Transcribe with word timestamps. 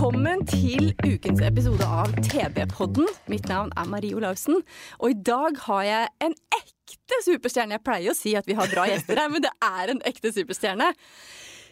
Velkommen 0.00 0.46
til 0.48 0.94
ukens 1.04 1.42
episode 1.44 1.84
av 1.84 2.14
TV-podden. 2.24 3.04
Mitt 3.28 3.50
navn 3.50 3.68
er 3.76 3.88
Marie 3.92 4.16
Olaussen, 4.16 4.62
og 4.96 5.12
i 5.12 5.16
dag 5.28 5.58
har 5.66 5.82
jeg 5.84 6.06
en 6.24 6.36
ekte 6.56 7.18
superstjerne. 7.26 7.76
Jeg 7.76 7.84
pleier 7.84 8.14
å 8.14 8.16
si 8.16 8.32
at 8.32 8.48
vi 8.48 8.56
har 8.56 8.72
bra 8.72 8.86
gjester 8.88 9.20
her, 9.20 9.28
men 9.28 9.44
det 9.44 9.50
er 9.60 9.92
en 9.92 10.00
ekte 10.08 10.32
superstjerne. 10.32 10.88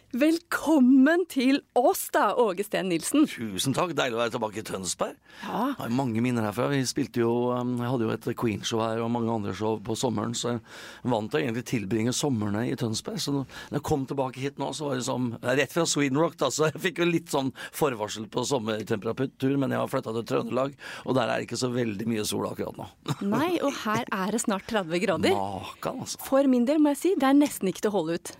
Velkommen 0.09 1.21
til 1.29 1.59
oss, 1.77 2.07
da, 2.09 2.31
Åge 2.41 2.63
Steen 2.65 2.87
Nilsen. 2.89 3.27
Tusen 3.29 3.75
takk. 3.77 3.91
Deilig 3.93 4.17
å 4.17 4.21
være 4.23 4.31
tilbake 4.33 4.57
i 4.57 4.65
Tønsberg. 4.65 5.19
Ja. 5.43 5.59
Jeg 5.67 5.75
har 5.83 5.91
mange 5.93 6.23
minner 6.25 6.47
herfra. 6.47 6.65
Vi 6.71 6.79
spilte 6.89 7.21
jo, 7.21 7.51
um, 7.53 7.75
Jeg 7.77 7.91
hadde 7.91 8.07
jo 8.07 8.13
et 8.15 8.25
Queen-show 8.41 8.81
her 8.81 9.03
og 9.03 9.11
mange 9.13 9.29
andre 9.29 9.53
show 9.53 9.77
på 9.85 9.93
sommeren, 9.99 10.33
så 10.33 10.55
jeg 10.55 11.11
vant 11.13 11.29
til 11.29 11.37
å 11.37 11.43
egentlig 11.43 11.65
tilbringe 11.69 12.13
somrene 12.17 12.65
i 12.71 12.73
Tønsberg. 12.79 13.21
Så 13.21 13.35
når 13.35 13.77
jeg 13.77 13.85
kom 13.91 14.07
tilbake 14.09 14.41
hit 14.41 14.57
nå, 14.57 14.71
så 14.73 14.89
var 14.89 14.97
det 14.97 15.05
som 15.05 15.29
Rett 15.45 15.77
fra 15.77 15.85
Sweden 15.93 16.17
Rock, 16.23 16.39
da, 16.41 16.49
så 16.49 16.71
jeg 16.71 16.81
fikk 16.87 17.03
jo 17.03 17.09
litt 17.11 17.29
sånn 17.29 17.53
forvarsel 17.69 18.25
på 18.33 18.47
sommertemperatur, 18.49 19.55
men 19.61 19.77
jeg 19.77 19.83
har 19.83 19.93
flytta 19.93 20.17
til 20.17 20.27
Trøndelag, 20.33 20.73
og 21.05 21.19
der 21.19 21.29
er 21.29 21.37
det 21.37 21.51
ikke 21.51 21.61
så 21.61 21.69
veldig 21.75 22.09
mye 22.09 22.25
sol 22.25 22.49
akkurat 22.49 22.81
nå. 22.81 22.89
Nei, 23.37 23.59
og 23.61 23.77
her 23.85 24.09
er 24.09 24.33
det 24.33 24.41
snart 24.41 24.65
30 24.73 25.05
grader. 25.05 25.37
Makan, 25.37 26.01
altså. 26.01 26.25
For 26.25 26.49
min 26.49 26.65
del 26.65 26.81
må 26.81 26.97
jeg 26.97 27.03
si, 27.05 27.17
det 27.19 27.29
er 27.29 27.37
nesten 27.45 27.69
ikke 27.69 27.85
til 27.85 27.93
å 27.93 27.99
holde 28.01 28.17
ut. 28.17 28.37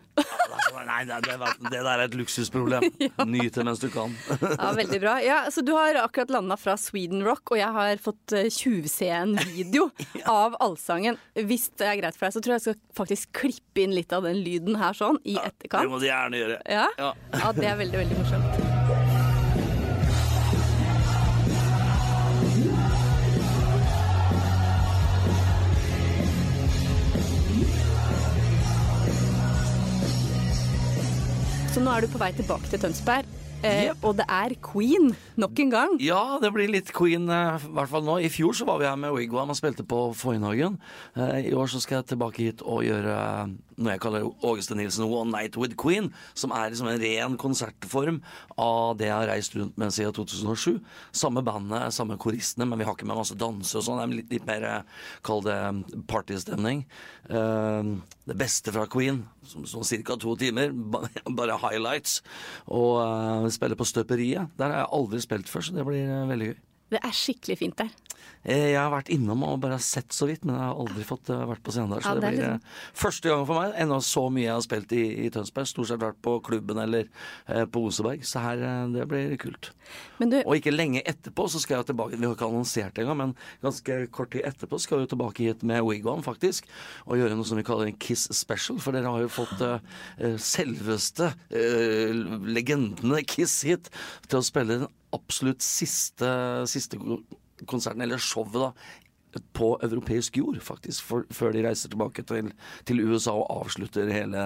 Nei, 0.89 1.03
det, 1.05 1.17
det, 1.25 1.35
det 1.69 1.79
der 1.83 1.89
er 1.91 2.03
et 2.07 2.15
luksusproblem. 2.17 2.85
Nyt 3.29 3.57
det 3.57 3.65
mens 3.67 3.81
du 3.83 3.89
kan. 3.93 4.13
Ja, 4.41 4.71
Veldig 4.77 4.99
bra. 5.03 5.15
Ja, 5.21 5.39
så 5.53 5.61
Du 5.65 5.73
har 5.75 5.99
akkurat 6.01 6.31
landa 6.33 6.57
fra 6.57 6.77
Sweden 6.79 7.21
Rock, 7.27 7.51
og 7.53 7.59
jeg 7.59 7.69
har 7.75 8.01
fått 8.03 8.33
eh, 8.37 8.47
tjuvse 8.53 9.09
en 9.19 9.35
video 9.51 9.89
av 10.25 10.57
allsangen. 10.63 11.19
Hvis 11.35 11.69
det 11.79 11.89
er 11.91 11.99
greit 12.01 12.17
for 12.17 12.29
deg, 12.29 12.37
så 12.37 12.43
tror 12.45 12.55
jeg 12.55 12.61
jeg 12.63 12.67
skal 12.69 13.03
faktisk 13.03 13.35
klippe 13.43 13.85
inn 13.85 13.95
litt 13.95 14.15
av 14.15 14.25
den 14.27 14.39
lyden 14.45 14.79
her 14.81 14.97
sånn 14.97 15.19
i 15.25 15.35
Det 15.37 15.45
etterkant. 15.53 15.91
må 15.93 16.01
du 16.01 16.07
gjerne 16.09 16.43
gjøre. 16.43 16.59
Ja? 16.65 16.87
Ja. 16.99 17.13
ja, 17.37 17.53
det 17.59 17.71
er 17.73 17.79
veldig, 17.83 18.03
veldig 18.05 18.21
morsomt. 18.23 18.68
Er 31.99 32.05
du 32.07 32.13
på 32.13 32.19
vei 32.21 32.29
tilbake 32.31 32.69
til 32.71 32.79
Tønsberg, 32.79 33.27
eh, 33.59 33.89
yep. 33.89 34.05
og 34.07 34.13
det 34.15 34.23
er 34.31 34.53
Queen 34.63 35.09
nok 35.35 35.59
en 35.59 35.71
gang. 35.73 35.97
Ja, 35.99 36.37
det 36.39 36.53
blir 36.55 36.71
litt 36.71 36.93
Queen, 36.95 37.25
eh, 37.27 37.57
i 37.59 37.71
hvert 37.75 37.91
fall 37.91 38.05
nå. 38.07 38.15
I 38.23 38.29
fjor 38.31 38.55
så 38.55 38.67
var 38.69 38.79
vi 38.79 38.87
her 38.87 38.95
med 38.95 39.11
Wigwam 39.17 39.51
og 39.51 39.57
spilte 39.59 39.83
på 39.83 40.13
Foynhagen. 40.15 40.77
Eh, 41.19 41.49
I 41.49 41.51
år 41.51 41.67
så 41.67 41.81
skal 41.83 41.99
jeg 41.99 42.13
tilbake 42.13 42.45
hit 42.45 42.63
og 42.63 42.85
gjøre 42.87 43.17
eh, 43.79 43.83
noe 43.83 43.95
jeg 43.95 44.03
kaller 44.03 44.27
Ågeste 44.45 44.75
Nilsen 44.77 45.07
One 45.07 45.31
Night 45.31 45.57
with 45.57 45.77
Queen, 45.79 46.11
som 46.37 46.51
er 46.51 46.69
liksom 46.73 46.89
en 46.91 46.99
ren 47.01 47.37
konsertform 47.39 48.19
av 48.59 48.97
det 48.99 49.07
jeg 49.07 49.15
har 49.15 49.31
reist 49.31 49.55
rundt 49.55 49.79
med 49.79 49.95
siden 49.95 50.13
2007. 50.19 50.79
Samme 51.15 51.43
bandet, 51.47 51.93
samme 51.95 52.19
koristene, 52.21 52.67
men 52.67 52.79
vi 52.79 52.87
har 52.87 52.97
ikke 52.97 53.07
med 53.09 53.19
masse 53.19 53.37
danser 53.39 53.79
og 53.79 53.87
sånn. 53.87 54.01
Det 54.01 54.05
er 54.07 54.15
litt, 54.19 54.33
litt 54.35 54.47
mer, 54.49 54.67
eh, 54.67 55.03
kall 55.25 55.43
det 55.47 55.59
partystemning. 56.11 56.85
Eh, 57.29 57.93
Det 58.29 58.35
beste 58.37 58.69
fra 58.69 58.83
Queen, 58.85 59.23
som, 59.41 59.63
som 59.65 59.81
ca. 59.81 60.15
to 60.21 60.35
timer, 60.37 60.69
bare 61.39 61.57
highlights. 61.57 62.19
Og 62.67 62.99
eh, 63.01 63.45
vi 63.47 63.53
spiller 63.55 63.79
på 63.79 63.87
Støperiet. 63.89 64.51
Der 64.59 64.69
har 64.69 64.83
jeg 64.83 64.93
aldri 64.99 65.21
spilt 65.23 65.49
før, 65.49 65.65
så 65.65 65.73
det 65.73 65.85
blir 65.87 66.05
eh, 66.05 66.27
veldig 66.29 66.51
gøy. 66.51 66.57
Det 66.89 66.99
er 67.05 67.11
skikkelig 67.13 67.57
fint 67.59 67.75
der. 67.77 67.89
Eh, 68.43 68.71
Jeg 68.71 68.77
har 68.79 68.89
vært 68.91 69.09
innom 69.11 69.43
og 69.43 69.59
bare 69.61 69.77
sett 69.83 70.09
så 70.15 70.25
vidt, 70.27 70.43
men 70.47 70.55
jeg 70.55 70.63
har 70.63 70.75
aldri 70.79 71.03
fått 71.07 71.29
eh, 71.29 71.41
vært 71.47 71.61
på 71.63 71.71
scenen 71.75 71.91
der. 71.93 72.01
Så 72.03 72.09
Ja, 72.09 72.13
det, 72.15 72.21
det 72.21 72.29
blir 72.31 72.45
liksom- 72.47 72.61
eh, 72.63 72.93
første 73.01 73.29
gang 73.29 73.45
for 73.47 73.59
meg. 73.59 73.73
Ennå 73.79 73.99
så 74.03 74.23
mye 74.31 74.43
jeg 74.47 74.53
har 74.55 74.61
spilt 74.65 74.91
i, 74.95 75.03
i 75.25 75.29
Tønsberg. 75.29 75.67
Stort 75.67 75.87
sett 75.91 75.99
vært 76.01 76.19
på 76.25 76.33
klubben 76.43 76.79
eller 76.81 77.07
eh, 77.47 77.65
på 77.65 77.83
Oseberg. 77.87 78.23
Så 78.27 78.39
her, 78.43 78.57
det 78.95 79.07
blir 79.11 79.37
kult. 79.37 79.71
Du, 80.19 80.37
Og 80.45 80.55
ikke 80.57 80.73
lenge 80.75 81.01
etterpå 81.07 81.47
så 81.49 81.59
skal 81.61 81.77
jeg 81.79 81.87
tilbake 81.93 82.17
Vi 82.19 82.25
har 82.27 82.35
ikke 82.35 82.47
annonsert 82.49 82.93
det 82.95 83.05
engang, 83.05 83.17
men 83.17 83.35
ganske 83.63 83.99
kort 84.11 84.31
tid 84.31 84.43
etterpå 84.49 84.79
skal 84.83 84.99
vi 84.99 85.07
tilbake 85.07 85.45
hit 85.47 85.63
med 85.63 85.81
Wigwam, 85.87 86.21
faktisk. 86.25 86.65
Og 87.07 87.17
gjøre 87.17 87.35
noe 87.39 87.45
som 87.47 87.57
vi 87.57 87.63
kaller 87.63 87.87
en 87.87 87.97
Kiss 87.99 88.27
Special. 88.35 88.79
For 88.79 88.91
dere 88.95 89.07
har 89.11 89.21
jo 89.23 89.29
fått 89.31 89.61
eh, 89.61 90.35
selveste 90.37 91.33
eh, 91.51 92.11
legendene 92.49 93.23
Kiss 93.27 93.61
hit 93.67 93.89
til 94.27 94.39
å 94.41 94.45
spille 94.45 94.79
den 94.83 94.87
absolutt 95.15 95.63
siste, 95.65 96.29
siste 96.69 96.99
konserten, 97.69 98.01
eller 98.05 98.21
showet, 98.21 98.53
da. 98.53 98.73
På 99.53 99.75
europeisk 99.85 100.39
jord, 100.39 100.57
faktisk, 100.63 101.03
for, 101.05 101.25
før 101.33 101.53
de 101.53 101.63
reiser 101.67 101.91
tilbake 101.91 102.23
til, 102.25 102.51
til 102.89 103.03
USA 103.05 103.35
og 103.37 103.65
avslutter 103.65 104.09
hele, 104.09 104.45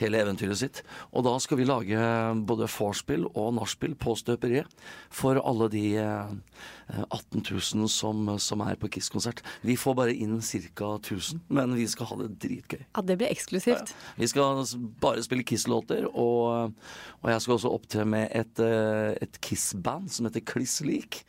hele 0.00 0.20
eventyret 0.22 0.60
sitt. 0.60 0.82
Og 1.12 1.26
da 1.26 1.34
skal 1.42 1.58
vi 1.58 1.66
lage 1.68 1.98
både 2.46 2.70
vorspiel 2.70 3.26
og 3.32 3.56
nachspiel 3.58 3.96
på 3.98 4.14
støperiet 4.20 4.70
for 5.14 5.40
alle 5.42 5.70
de 5.72 5.84
eh, 5.98 6.34
18 7.10 7.42
000 7.50 7.88
som, 7.88 8.38
som 8.38 8.62
er 8.64 8.76
på 8.80 8.90
Kiss-konsert. 8.92 9.40
Vi 9.64 9.76
får 9.80 9.96
bare 9.98 10.14
inn 10.14 10.36
ca. 10.44 10.90
1000, 10.98 11.40
men 11.48 11.74
vi 11.76 11.86
skal 11.88 12.10
ha 12.10 12.18
det 12.20 12.30
dritgøy. 12.42 12.82
ja, 12.84 13.02
det 13.02 13.16
blir 13.20 13.32
eksklusivt. 13.32 13.94
Vi 14.20 14.28
skal 14.30 14.62
bare 15.02 15.24
spille 15.24 15.46
Kiss-låter, 15.46 16.06
og, 16.12 16.74
og 17.22 17.30
jeg 17.32 17.44
skal 17.44 17.56
også 17.56 17.72
opptre 17.72 18.04
med 18.08 18.28
et, 18.36 18.60
eh, 18.62 19.14
et 19.24 19.40
Kiss-band 19.44 20.10
som 20.12 20.28
heter 20.28 20.44
Kliss 20.44 20.80
Lik. 20.84 21.22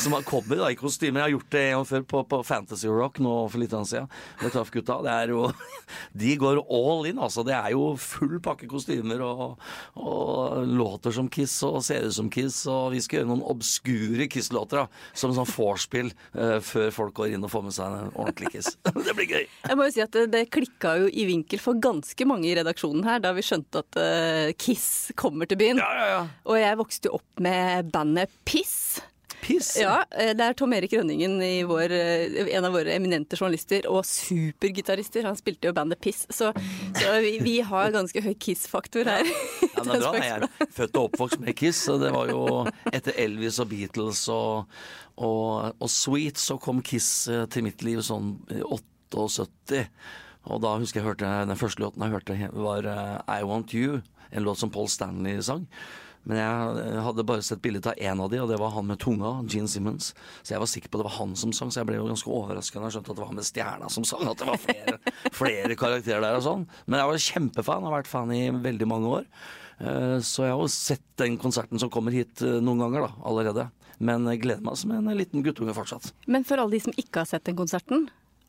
Som 0.00 0.14
har 0.16 0.24
kommer 0.26 0.62
da, 0.62 0.70
i 0.70 0.78
kostymer. 0.78 1.20
Jeg 1.20 1.26
har 1.26 1.36
gjort 1.36 1.52
det 1.52 1.64
en 1.64 1.74
gang 1.76 1.88
før 1.90 2.06
på, 2.12 2.22
på 2.30 2.40
Fantasy 2.46 2.88
Rock 2.90 3.20
nå 3.22 3.34
for 3.50 3.60
litt 3.60 3.74
siden. 3.88 4.08
Med. 4.40 4.50
Det 4.50 5.12
er 5.12 5.32
jo 5.32 5.46
De 6.22 6.34
går 6.40 6.60
all 6.62 7.08
in, 7.10 7.18
altså. 7.18 7.44
Det 7.46 7.54
er 7.56 7.72
jo 7.74 7.94
full 8.00 8.38
pakke 8.42 8.68
kostymer 8.70 9.22
og, 9.24 9.60
og 9.98 10.66
låter 10.66 11.14
som 11.14 11.28
Kiss 11.32 11.56
og 11.66 11.80
ser 11.86 12.06
ut 12.08 12.16
som 12.16 12.30
Kiss. 12.32 12.62
Og 12.70 12.94
vi 12.94 13.02
skal 13.04 13.20
gjøre 13.20 13.30
noen 13.32 13.44
obskure 13.50 14.28
Kiss-låter. 14.30 14.86
Som 15.16 15.34
sånn 15.36 15.48
vorspiel 15.50 16.12
uh, 16.38 16.58
før 16.64 16.90
folk 16.94 17.16
går 17.20 17.34
inn 17.34 17.46
og 17.46 17.52
får 17.52 17.66
med 17.66 17.76
seg 17.76 17.98
en 18.00 18.14
ordentlig 18.14 18.54
Kiss. 18.56 18.74
det 19.06 19.16
blir 19.18 19.30
gøy. 19.30 19.44
Jeg 19.46 19.78
må 19.78 19.88
jo 19.88 19.94
si 19.96 20.04
at 20.04 20.14
det, 20.16 20.26
det 20.34 20.46
klikka 20.54 20.96
jo 21.02 21.10
i 21.10 21.26
vinkel 21.28 21.62
for 21.62 21.78
ganske 21.82 22.28
mange 22.28 22.50
i 22.50 22.56
redaksjonen 22.58 23.06
her 23.06 23.22
da 23.22 23.34
vi 23.36 23.46
skjønte 23.46 23.84
at 23.84 24.00
uh, 24.00 24.56
Kiss 24.60 25.10
kommer 25.20 25.50
til 25.50 25.60
byen. 25.60 25.82
Ja, 25.82 25.90
ja, 25.98 26.10
ja. 26.14 26.24
Og 26.48 26.60
jeg 26.60 26.80
vokste 26.80 27.10
jo 27.10 27.20
opp 27.20 27.44
med 27.44 27.90
bandet 27.94 28.32
Piss. 28.48 29.00
Piss. 29.42 29.72
Ja, 29.80 30.04
eh, 30.10 30.32
Det 30.36 30.44
er 30.44 30.56
Tom 30.58 30.72
Erik 30.76 30.92
Rønningen, 30.92 31.36
i 31.42 31.62
vår, 31.68 31.92
eh, 31.94 32.54
en 32.56 32.66
av 32.66 32.74
våre 32.74 32.94
eminente 32.94 33.38
journalister, 33.38 33.86
og 33.90 34.04
supergitarister. 34.06 35.24
Han 35.28 35.38
spilte 35.38 35.70
jo 35.70 35.74
bandet 35.76 36.00
Piss, 36.00 36.26
så, 36.30 36.52
så 36.96 37.14
vi, 37.24 37.36
vi 37.44 37.56
har 37.66 37.92
ganske 37.94 38.22
høy 38.24 38.34
Kiss-faktor 38.40 39.08
her. 39.08 39.26
Ja, 39.26 39.82
men 39.84 39.92
det 39.92 39.98
er 39.98 40.06
bra. 40.06 40.22
Jeg 40.24 40.48
er 40.48 40.72
født 40.76 40.98
og 41.00 41.10
oppvokst 41.10 41.40
med 41.44 41.56
Kiss, 41.58 41.82
og 41.92 42.02
det 42.04 42.12
var 42.14 42.32
jo 42.32 42.44
etter 42.92 43.16
Elvis 43.20 43.60
og 43.62 43.70
Beatles 43.72 44.24
og, 44.32 44.70
og, 45.16 45.70
og 45.76 45.92
Sweet, 45.92 46.40
så 46.40 46.58
kom 46.60 46.82
Kiss 46.86 47.28
eh, 47.30 47.46
til 47.50 47.66
mitt 47.66 47.84
liv 47.86 48.02
sånn 48.06 48.34
i 48.52 48.60
78. 48.66 49.86
Og 50.50 50.60
da 50.64 50.76
husker 50.80 51.00
jeg 51.00 51.10
hørte 51.10 51.30
den 51.48 51.58
første 51.60 51.82
låten 51.82 52.00
jeg 52.06 52.14
hørte 52.14 52.36
var 52.56 52.86
I 53.28 53.42
Want 53.44 53.74
You, 53.76 53.98
en 54.30 54.46
låt 54.46 54.60
som 54.62 54.70
Paul 54.72 54.88
Stanley 54.88 55.42
sang. 55.44 55.66
Men 56.28 56.36
jeg 56.36 57.00
hadde 57.06 57.24
bare 57.24 57.42
sett 57.42 57.62
bilde 57.64 57.80
av 57.88 57.96
én 57.96 58.20
av 58.20 58.28
de, 58.30 58.40
og 58.42 58.50
det 58.50 58.58
var 58.60 58.74
han 58.74 58.86
med 58.90 58.98
tunga, 59.00 59.30
Gene 59.48 59.70
Simmons. 59.72 60.10
Så 60.42 60.52
jeg 60.52 60.60
var 60.60 60.68
sikker 60.68 60.90
på 60.92 60.98
at 60.98 61.02
det 61.04 61.08
var 61.08 61.16
han 61.16 61.32
som 61.40 61.54
sang, 61.56 61.70
så 61.72 61.80
jeg 61.80 61.88
ble 61.88 61.96
jo 61.96 62.10
ganske 62.10 62.28
overraska 62.36 62.76
da 62.82 62.90
jeg 62.90 62.98
skjønte 62.98 63.14
at 63.14 63.16
det 63.20 63.24
var 63.24 63.32
med 63.38 63.48
Stjerna 63.48 63.88
som 63.94 64.04
sang. 64.04 64.26
At 64.28 64.42
det 64.42 64.50
var 64.50 64.60
flere, 64.60 64.98
flere 65.40 65.78
karakterer 65.80 66.20
der 66.26 66.36
og 66.36 66.44
sånn. 66.44 66.66
Men 66.86 67.00
jeg 67.00 67.10
var 67.12 67.24
kjempefan, 67.30 67.88
har 67.88 67.96
vært 67.96 68.10
fan 68.12 68.34
i 68.36 68.42
veldig 68.52 68.90
mange 68.92 69.14
år. 69.20 69.26
Eh, 69.80 70.18
Så 70.20 70.44
jeg 70.44 70.52
har 70.52 70.60
jo 70.60 70.68
sett 70.76 71.06
den 71.22 71.38
konserten 71.40 71.80
som 71.80 71.88
kommer 71.92 72.12
hit 72.12 72.44
eh, 72.44 72.60
noen 72.60 72.84
ganger 72.84 73.08
da, 73.08 73.10
allerede. 73.24 73.68
Men 74.00 74.28
jeg 74.28 74.42
gleder 74.44 74.64
meg 74.64 74.76
som 74.80 74.92
en 74.96 75.08
liten 75.16 75.42
guttunge 75.44 75.72
fortsatt. 75.76 76.12
Men 76.28 76.44
for 76.48 76.60
alle 76.60 76.76
de 76.76 76.84
som 76.84 76.94
ikke 77.00 77.24
har 77.24 77.28
sett 77.32 77.48
den 77.48 77.56
konserten 77.58 78.06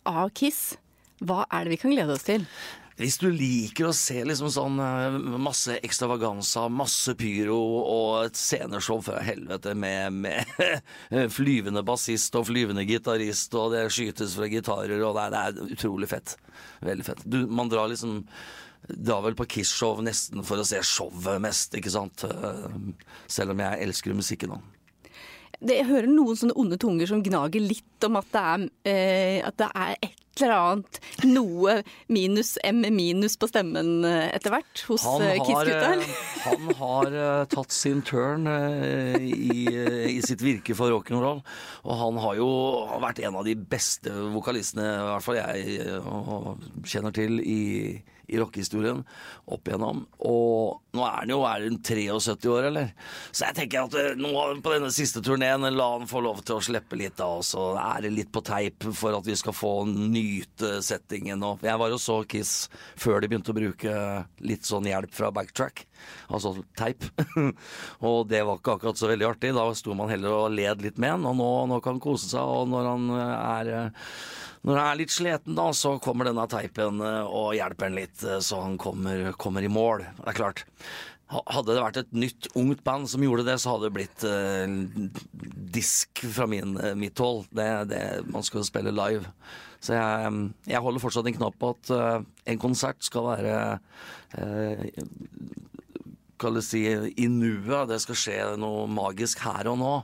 av 0.08 0.30
Kiss, 0.36 0.74
hva 1.24 1.44
er 1.54 1.66
det 1.68 1.76
vi 1.78 1.82
kan 1.86 1.92
glede 1.96 2.16
oss 2.20 2.24
til? 2.28 2.44
Hvis 3.02 3.18
du 3.18 3.32
liker 3.34 3.88
å 3.90 3.94
se 3.98 4.20
liksom 4.22 4.52
sånn 4.54 4.76
eh, 4.84 5.16
masse 5.42 5.80
ekstravaganza, 5.82 6.68
masse 6.70 7.16
pyro 7.18 7.58
og 7.82 8.28
et 8.28 8.38
sceneshow 8.38 9.02
fra 9.02 9.24
helvete 9.26 9.74
med, 9.74 10.20
med 10.22 11.32
flyvende 11.38 11.82
bassist 11.88 12.38
og 12.38 12.46
flyvende 12.52 12.86
gitarist, 12.86 13.56
og 13.58 13.74
det 13.74 13.88
skytes 13.96 14.36
fra 14.38 14.50
gitarer, 14.52 15.02
og 15.02 15.18
det 15.18 15.24
er, 15.24 15.34
det 15.34 15.42
er 15.42 15.74
utrolig 15.80 16.12
fett. 16.14 16.36
Veldig 16.86 17.08
fett. 17.08 17.26
Du, 17.26 17.40
man 17.50 17.72
drar 17.74 17.90
liksom 17.90 18.22
drar 18.88 19.26
vel 19.26 19.38
på 19.38 19.50
Kiss-show 19.50 20.02
nesten 20.06 20.46
for 20.46 20.62
å 20.62 20.68
se 20.68 20.82
showet 20.86 21.42
mest, 21.42 21.74
ikke 21.78 21.94
sant. 21.94 22.26
Eh, 22.28 22.80
Selv 23.32 23.56
om 23.56 23.66
jeg 23.66 23.82
elsker 23.88 24.18
musikken 24.18 24.58
òg. 24.58 24.70
Jeg 25.62 25.86
hører 25.86 26.10
noen 26.10 26.38
sånne 26.38 26.58
onde 26.58 26.78
tunger 26.82 27.10
som 27.10 27.22
gnager 27.22 27.62
litt 27.62 28.06
om 28.08 28.18
at 28.18 28.30
det 28.34 28.42
er, 28.54 28.64
eh, 28.90 29.38
at 29.46 29.58
det 29.62 29.70
er 29.74 29.98
et 30.00 30.21
eller 30.40 30.56
annet 30.56 31.00
noe 31.28 31.74
minus 32.08 32.54
M 32.64 32.82
minus 32.96 33.36
på 33.40 33.50
stemmen 33.52 34.06
eh, 34.08 34.30
etter 34.32 34.54
hvert 34.54 34.84
hos 34.88 35.04
eh, 35.20 35.36
Kiss-gutta. 35.44 35.92
eh, 35.98 36.22
han 36.46 36.72
har 36.80 37.18
tatt 37.52 37.76
sin 37.76 38.02
turn 38.08 38.48
i, 39.20 39.66
i 40.16 40.20
sitt 40.24 40.44
virke 40.46 40.76
for 40.78 40.94
rock'n'roll. 40.94 41.44
Og 41.84 42.00
han 42.06 42.22
har 42.24 42.40
jo 42.40 42.50
vært 43.04 43.22
en 43.26 43.38
av 43.42 43.48
de 43.48 43.58
beste 43.60 44.14
vokalistene, 44.32 44.88
i 44.88 45.12
hvert 45.12 45.26
fall 45.26 45.42
jeg 45.42 46.00
kjenner 46.88 47.16
til, 47.16 47.42
i, 47.44 47.62
i 48.28 48.40
rockehistorien 48.40 49.04
opp 49.52 49.68
igjennom. 49.68 50.06
Og 50.28 50.82
nå 50.96 51.04
er 51.06 51.18
han 51.22 51.32
jo 51.32 51.40
er 51.48 51.66
han 51.66 51.78
73 51.84 52.50
år, 52.52 52.68
eller? 52.70 52.92
Så 53.32 53.46
jeg 53.48 53.58
tenker 53.58 53.86
at 53.86 53.98
eh, 54.00 54.18
nå 54.20 54.32
på 54.64 54.74
denne 54.74 54.92
siste 54.94 55.24
turneen, 55.24 55.68
la 55.76 55.88
han 55.94 56.10
få 56.10 56.24
lov 56.26 56.42
til 56.46 56.58
å 56.58 56.66
slippe 56.66 57.00
litt 57.00 57.18
da. 57.20 57.30
og 57.40 57.46
så 57.48 57.72
er 57.80 58.06
det 58.06 58.14
litt 58.16 58.32
på 58.34 58.44
teip 58.46 58.88
for 58.98 59.16
at 59.18 59.28
vi 59.28 59.38
skal 59.40 59.56
få 59.56 59.74
nyte 59.88 60.80
settingen. 60.86 61.44
Og 61.48 61.64
jeg 61.66 61.80
var 61.82 61.94
jo 61.94 62.02
så 62.02 62.22
Kiss 62.32 62.70
før 63.00 63.22
de 63.22 63.32
begynte 63.32 63.54
å 63.54 63.58
bruke 63.58 63.96
litt 64.46 64.68
sånn 64.68 64.88
hjelp 64.90 65.16
fra 65.16 65.32
backtrack, 65.36 65.86
altså 66.32 66.54
teip. 66.80 67.08
og 68.08 68.28
det 68.30 68.44
var 68.48 68.60
ikke 68.60 68.78
akkurat 68.78 69.00
så 69.00 69.10
veldig 69.12 69.30
artig. 69.32 69.56
Da 69.58 69.68
sto 69.78 69.96
man 69.98 70.12
heller 70.12 70.44
og 70.44 70.56
led 70.56 70.84
litt 70.86 71.02
med 71.02 71.18
han, 71.18 71.28
og 71.30 71.40
nå, 71.40 71.52
nå 71.72 71.82
kan 71.82 71.98
han 71.98 72.04
kose 72.04 72.30
seg. 72.32 72.44
Og 72.44 72.70
når 72.72 72.92
han 72.94 73.12
eh, 73.16 73.36
er 73.56 73.74
eh, 73.78 74.08
når 74.62 74.78
han 74.78 74.88
er 74.88 75.00
litt 75.00 75.14
sliten, 75.14 75.56
da, 75.58 75.70
så 75.74 75.96
kommer 76.04 76.28
denne 76.30 76.46
teipen 76.52 77.02
eh, 77.06 77.24
og 77.26 77.56
hjelper 77.58 77.90
han 77.90 77.98
litt, 77.98 78.20
eh, 78.24 78.42
så 78.46 78.62
han 78.62 78.78
kommer, 78.82 79.32
kommer 79.42 79.66
i 79.66 79.72
mål. 79.72 80.06
Det 80.20 80.28
er 80.30 80.38
klart. 80.38 80.66
Hadde 81.32 81.72
det 81.72 81.82
vært 81.82 81.98
et 82.02 82.14
nytt, 82.14 82.50
ungt 82.60 82.84
band 82.84 83.08
som 83.10 83.24
gjorde 83.24 83.46
det, 83.48 83.56
så 83.64 83.74
hadde 83.74 83.88
det 83.88 83.96
blitt 83.96 84.26
eh, 84.28 84.76
disk 85.78 86.26
fra 86.36 86.46
min, 86.52 86.76
eh, 86.78 86.94
mitt 87.00 87.20
hold. 87.24 87.48
Det, 87.56 87.70
det, 87.90 88.04
man 88.30 88.46
skal 88.46 88.68
spille 88.68 88.94
live. 88.94 89.32
Så 89.82 89.96
jeg, 89.98 90.34
jeg 90.70 90.84
holder 90.86 91.02
fortsatt 91.02 91.32
en 91.32 91.40
knapp 91.40 91.58
på 91.58 91.74
at 91.74 91.94
eh, 91.96 92.20
en 92.54 92.62
konsert 92.62 93.02
skal 93.08 93.32
være 93.32 93.58
eh, 94.38 94.86
skal 96.42 96.58
jeg 96.58 96.66
si 96.66 96.84
i 97.22 97.28
nuet. 97.30 97.90
Det 97.90 98.00
skal 98.02 98.18
skje 98.18 98.38
noe 98.62 98.86
magisk 98.90 99.44
her 99.46 99.70
og 99.70 99.78
nå. 99.82 99.98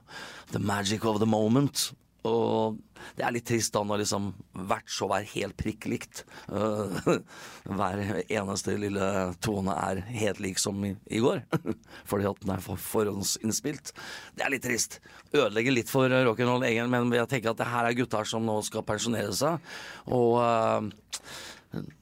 The 0.53 0.61
magic 0.61 1.05
of 1.05 1.17
the 1.21 1.29
moment. 1.29 1.89
Og 2.27 2.77
det 3.17 3.23
er 3.25 3.33
litt 3.33 3.47
trist 3.47 3.73
da 3.75 3.83
når 3.87 4.01
liksom 4.03 4.29
hvert 4.69 4.89
show 4.91 5.11
er 5.15 5.27
helt 5.31 5.57
prikk 5.59 5.87
likt. 5.89 6.23
Eh, 6.51 7.09
hver 7.79 8.01
eneste 8.25 8.75
lille 8.79 9.09
tone 9.43 9.75
er 9.87 10.01
helt 10.11 10.41
lik 10.43 10.61
som 10.61 10.83
i, 10.87 10.93
i 11.13 11.21
går. 11.23 11.43
Fordi 12.09 12.29
at 12.29 12.41
den 12.43 12.53
er 12.55 12.63
for 12.63 12.81
forhåndsinnspilt. 12.81 13.93
Det 14.37 14.45
er 14.45 14.53
litt 14.53 14.65
trist. 14.67 14.99
Ødelegger 15.33 15.75
litt 15.75 15.91
for 15.91 16.11
rock'n'roll 16.11 16.67
egen, 16.69 16.91
men 16.93 17.13
jeg 17.15 17.31
tenker 17.31 17.53
at 17.53 17.61
det 17.61 17.71
her 17.71 17.89
er 17.89 17.97
gutter 17.97 18.27
som 18.27 18.45
nå 18.47 18.59
skal 18.67 18.85
pensjonere 18.87 19.33
seg. 19.35 19.71
Og 20.11 20.37
uh, 20.41 21.17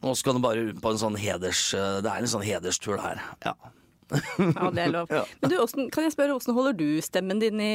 nå 0.03 0.13
skal 0.17 0.37
de 0.37 0.43
bare 0.43 0.67
på 0.77 0.93
en 0.93 1.01
sånn 1.01 1.17
heders... 1.19 1.67
eh, 1.77 1.97
Det 2.05 2.11
er 2.11 2.21
en 2.21 2.31
sånn 2.35 2.45
hederstur 2.45 3.01
her. 3.01 3.21
Ja. 3.45 3.55
Ja, 4.11 4.69
det 4.75 4.83
er 4.85 4.91
lov. 4.93 5.09
Men 5.41 5.49
du, 5.51 5.57
hvordan, 5.57 5.89
kan 5.93 6.05
jeg 6.05 6.15
spørre, 6.15 6.35
hvordan 6.37 6.57
holder 6.59 6.77
du 6.79 6.87
stemmen 7.05 7.41
din 7.41 7.61
i 7.63 7.73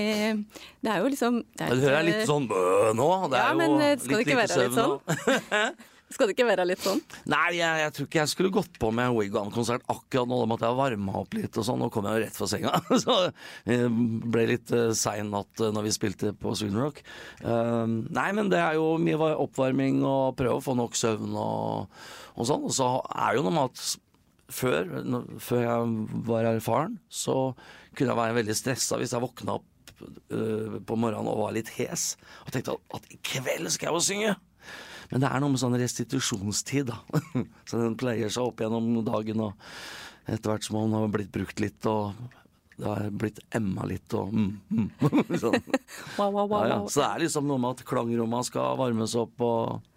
Det 0.80 0.92
er 0.92 1.00
jo 1.02 1.12
liksom 1.12 1.40
det 1.58 1.66
er 1.66 1.74
Du 1.74 1.86
hører 1.86 1.96
jeg 2.00 2.10
litt 2.12 2.28
sånn 2.30 2.50
bø 2.50 2.64
nå. 2.96 3.08
Det 3.30 3.40
Ja, 3.40 3.46
er 3.46 3.48
ja, 3.48 3.56
men, 3.58 3.78
jo 3.78 4.04
skal 4.04 4.20
det 4.20 4.26
litt 4.26 4.36
lite 4.36 4.58
sånn? 4.58 4.76
søvn 4.76 4.76
nå. 4.78 5.70
Skal 6.10 6.26
det 6.26 6.34
ikke 6.34 6.46
være 6.48 6.64
litt 6.66 6.80
sånn? 6.82 6.98
Nei, 7.30 7.52
jeg, 7.54 7.82
jeg 7.84 7.92
tror 7.94 8.06
ikke 8.08 8.18
jeg 8.18 8.30
skulle 8.32 8.50
gått 8.54 8.78
på 8.82 8.88
med 8.94 9.12
Wigwam-konsert 9.14 9.84
akkurat 9.92 10.26
nå. 10.26 10.40
Da 10.42 10.48
måtte 10.50 10.66
jeg 10.66 10.78
varme 10.80 11.12
opp 11.20 11.36
litt 11.38 11.54
og 11.60 11.66
sånn. 11.68 11.78
Nå 11.78 11.86
kom 11.94 12.08
jeg 12.08 12.16
jo 12.16 12.22
rett 12.24 12.34
fra 12.40 12.48
senga. 12.50 12.72
Så 13.04 13.14
det 13.68 13.76
ble 14.34 14.46
litt 14.50 14.72
uh, 14.74 14.88
sein 14.98 15.30
natt 15.30 15.62
eh, 15.62 15.70
når 15.70 15.86
vi 15.86 15.94
spilte 15.94 16.32
på 16.34 16.56
Sweden 16.58 16.80
Rock. 16.82 16.98
Eh, 17.44 17.94
nei, 18.10 18.26
men 18.34 18.50
det 18.50 18.58
er 18.58 18.74
jo 18.80 18.96
mye 18.98 19.30
oppvarming 19.46 20.02
og 20.02 20.34
prøve 20.40 20.58
å 20.58 20.64
få 20.66 20.74
nok 20.82 20.98
søvn 20.98 21.30
og, 21.30 22.02
og 22.34 22.50
sånn. 22.50 22.66
Og 22.66 22.74
så 22.74 22.90
er 23.14 23.30
det 23.30 23.38
jo 23.38 23.46
noe 23.46 23.58
med 23.60 23.70
at 23.70 23.86
før, 24.54 24.88
før 25.42 25.64
jeg 25.64 26.20
var 26.28 26.48
erfaren, 26.50 26.98
så 27.08 27.52
kunne 27.94 28.12
jeg 28.12 28.20
være 28.20 28.38
veldig 28.40 28.56
stressa 28.58 28.98
hvis 29.00 29.14
jeg 29.14 29.22
våkna 29.24 29.58
opp 29.58 30.04
øh, 30.04 30.78
på 30.86 30.98
morgenen 30.98 31.30
og 31.30 31.44
var 31.44 31.56
litt 31.56 31.72
hes 31.78 32.14
og 32.44 32.54
tenkte 32.54 32.76
at, 32.76 33.00
at 33.00 33.12
i 33.14 33.20
kveld 33.32 33.70
skal 33.72 33.90
jeg 33.90 33.96
jo 33.96 34.06
synge. 34.10 34.36
Men 35.10 35.24
det 35.24 35.30
er 35.30 35.42
noe 35.42 35.52
med 35.52 35.62
sånn 35.62 35.78
restitusjonstid, 35.80 36.92
da. 36.92 37.00
så 37.68 37.80
den 37.80 37.96
pleier 37.98 38.30
seg 38.30 38.46
opp 38.46 38.62
gjennom 38.62 39.00
dagen, 39.06 39.42
og 39.42 40.28
etter 40.30 40.52
hvert 40.52 40.66
som 40.66 40.78
man 40.78 40.94
har 40.94 41.10
blitt 41.10 41.32
brukt 41.34 41.62
litt, 41.62 41.88
og 41.90 42.14
det 42.80 42.86
har 42.86 43.08
blitt 43.12 43.40
emma 43.56 43.84
litt, 43.90 44.14
og 44.16 44.30
mm, 44.32 44.52
mm. 44.70 44.90
sånn. 45.42 45.58
Wow, 46.16 46.30
wow, 46.30 46.46
wow, 46.46 46.60
ja, 46.62 46.76
ja. 46.76 46.78
Så 46.86 47.02
det 47.02 47.08
er 47.08 47.24
liksom 47.26 47.50
noe 47.50 47.60
med 47.60 47.74
at 47.74 47.86
klangromma 47.88 48.44
skal 48.46 48.78
varmes 48.80 49.16
opp 49.18 49.42
og, 49.44 49.90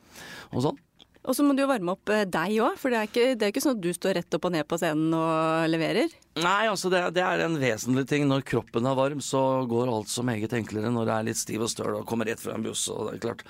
og 0.50 0.66
sånn. 0.66 0.82
Og 1.24 1.36
så 1.38 1.44
må 1.46 1.56
du 1.56 1.62
jo 1.64 1.70
varme 1.70 1.94
opp 1.96 2.12
eh, 2.12 2.26
deg 2.28 2.58
òg, 2.66 2.76
for 2.80 2.92
det 2.92 3.00
er, 3.00 3.08
ikke, 3.08 3.28
det 3.40 3.48
er 3.48 3.54
ikke 3.54 3.64
sånn 3.64 3.78
at 3.78 3.84
du 3.86 3.90
står 3.96 4.18
rett 4.20 4.36
opp 4.36 4.48
og 4.50 4.54
ned 4.56 4.68
på 4.68 4.80
scenen 4.82 5.16
og 5.16 5.70
leverer. 5.72 6.12
Nei, 6.44 6.66
altså 6.68 6.92
det, 6.92 7.00
det 7.16 7.24
er 7.24 7.46
en 7.46 7.56
vesentlig 7.62 8.04
ting. 8.10 8.28
Når 8.28 8.44
kroppen 8.50 8.90
er 8.90 8.98
varm, 8.98 9.24
så 9.24 9.64
går 9.70 9.92
alt 9.94 10.12
så 10.12 10.26
meget 10.28 10.56
enklere. 10.58 10.92
Når 10.92 11.08
det 11.08 11.16
er 11.16 11.28
litt 11.30 11.40
stiv 11.40 11.64
og 11.64 11.72
støl 11.72 12.00
og 12.02 12.08
kommer 12.10 12.28
rett 12.28 12.44
fra 12.44 12.58
en 12.58 12.66
buss. 12.66 12.86
og 12.92 13.08
Det 13.08 13.16
er 13.16 13.26
klart. 13.28 13.44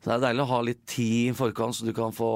Så 0.00 0.08
det 0.08 0.16
er 0.16 0.24
deilig 0.26 0.46
å 0.46 0.50
ha 0.56 0.62
litt 0.66 0.84
tid 0.90 1.18
i 1.30 1.36
forkant, 1.38 1.78
så 1.78 1.86
du 1.86 1.94
kan 1.94 2.16
få 2.16 2.30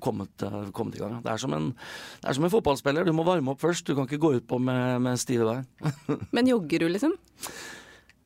kommet, 0.00 0.42
eh, 0.42 0.70
kommet 0.76 0.96
i 0.96 1.02
gang. 1.02 1.20
Det 1.24 1.32
er, 1.32 1.40
som 1.40 1.52
en, 1.56 1.72
det 2.20 2.28
er 2.28 2.36
som 2.36 2.44
en 2.48 2.52
fotballspiller. 2.52 3.08
Du 3.08 3.16
må 3.16 3.24
varme 3.24 3.52
opp 3.54 3.64
først. 3.64 3.86
Du 3.86 3.96
kan 3.96 4.08
ikke 4.08 4.20
gå 4.22 4.36
ut 4.38 4.48
på 4.48 4.60
med, 4.60 5.00
med 5.04 5.20
stive 5.20 5.48
bein. 5.48 6.26
Men 6.36 6.52
jogger 6.52 6.84
du, 6.84 6.92
liksom? 6.92 7.16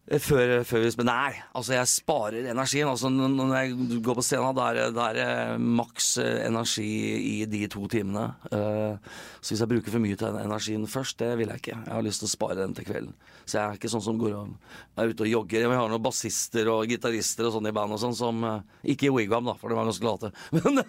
Før, 0.06 0.60
før 0.62 0.84
vi 0.84 0.90
spiller 0.94 1.08
Nei, 1.10 1.38
altså 1.58 1.72
jeg 1.74 1.88
sparer 1.90 2.44
energien. 2.52 2.86
Altså 2.86 3.08
når 3.10 3.54
jeg 3.56 4.02
går 4.06 4.14
på 4.20 4.22
scenen, 4.22 4.54
da 4.54 4.68
er 4.70 4.92
det- 4.94 5.18
er 5.18 5.58
maks 5.58 6.12
eh, 6.22 6.46
energi 6.46 7.40
i 7.42 7.44
de 7.50 7.66
to 7.66 7.88
timene. 7.90 8.28
Eh, 8.52 8.94
Så 9.42 9.54
hvis 9.54 9.60
jeg 9.60 9.68
bruker 9.68 9.90
for 9.90 9.98
mye 10.02 10.16
den 10.16 10.36
energien 10.38 10.86
først, 10.86 11.16
det 11.18 11.36
vil 11.38 11.48
jeg 11.48 11.58
ikke. 11.60 11.84
Jeg 11.86 11.92
har 11.94 12.02
lyst 12.02 12.20
til 12.22 12.26
å 12.28 12.30
spare 12.36 12.54
den 12.56 12.74
til 12.74 12.84
kvelden. 12.84 13.12
Så 13.46 13.58
jeg 13.58 13.62
er 13.66 13.76
ikke 13.78 13.90
sånn 13.90 14.02
som 14.02 14.18
går 14.18 14.32
og 14.34 14.54
er 14.98 15.08
ute 15.10 15.22
og 15.22 15.30
jogger. 15.30 15.60
Jeg 15.66 15.70
har 15.70 15.88
noen 15.88 16.02
bassister 16.02 16.66
og 16.70 16.86
gitarister 16.88 17.46
og 17.46 17.52
sånn 17.54 17.66
i 17.68 17.72
band 17.74 17.92
og 17.92 17.98
sånn 17.98 18.14
som 18.14 18.44
eh, 18.44 18.60
Ikke 18.94 19.06
i 19.06 19.14
Wigwam, 19.14 19.44
da, 19.46 19.54
for 19.54 19.68
de 19.70 19.74
var 19.74 19.86
ganske 19.90 20.06
late. 20.06 20.32
Men, 20.52 20.82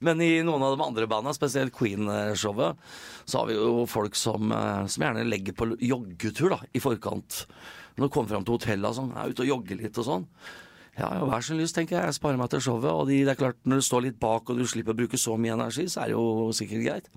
men 0.00 0.20
i 0.24 0.42
noen 0.42 0.62
av 0.62 0.76
de 0.76 0.84
andre 0.84 1.06
bandene, 1.06 1.34
spesielt 1.36 1.72
Queen-showet, 1.76 2.76
så 3.28 3.38
har 3.42 3.46
vi 3.48 3.54
jo 3.60 3.84
folk 3.88 4.16
som, 4.16 4.50
eh, 4.52 4.86
som 4.86 5.04
gjerne 5.04 5.28
legger 5.28 5.52
på 5.56 5.68
joggetur 5.80 6.50
da, 6.56 6.60
i 6.72 6.80
forkant. 6.80 7.44
Når 7.98 8.06
du 8.06 8.14
kommer 8.14 8.30
fram 8.30 8.46
til 8.46 8.54
hotellet 8.56 8.88
og 8.92 8.98
sånn, 9.00 9.12
er 9.18 9.34
ute 9.34 9.44
og 9.44 9.52
jogger 9.52 9.82
litt 9.82 9.98
og 9.98 10.06
sånn. 10.06 10.26
Ja, 10.98 11.12
ja, 11.14 11.26
vær 11.30 11.44
så 11.46 11.54
lyst, 11.54 11.76
tenker 11.76 11.94
jeg. 11.94 12.10
Jeg 12.10 12.16
sparer 12.16 12.38
meg 12.40 12.50
til 12.50 12.62
showet. 12.64 12.90
Og 12.90 13.06
de, 13.06 13.20
det 13.22 13.30
er 13.30 13.38
klart, 13.38 13.58
når 13.68 13.78
du 13.78 13.86
står 13.86 14.04
litt 14.08 14.16
bak 14.18 14.50
og 14.50 14.58
du 14.58 14.64
slipper 14.66 14.96
å 14.96 14.98
bruke 14.98 15.20
så 15.20 15.36
mye 15.38 15.54
energi, 15.54 15.84
så 15.86 16.02
er 16.02 16.10
det 16.10 16.16
jo 16.16 16.48
sikkert 16.58 16.82
greit. 16.82 17.10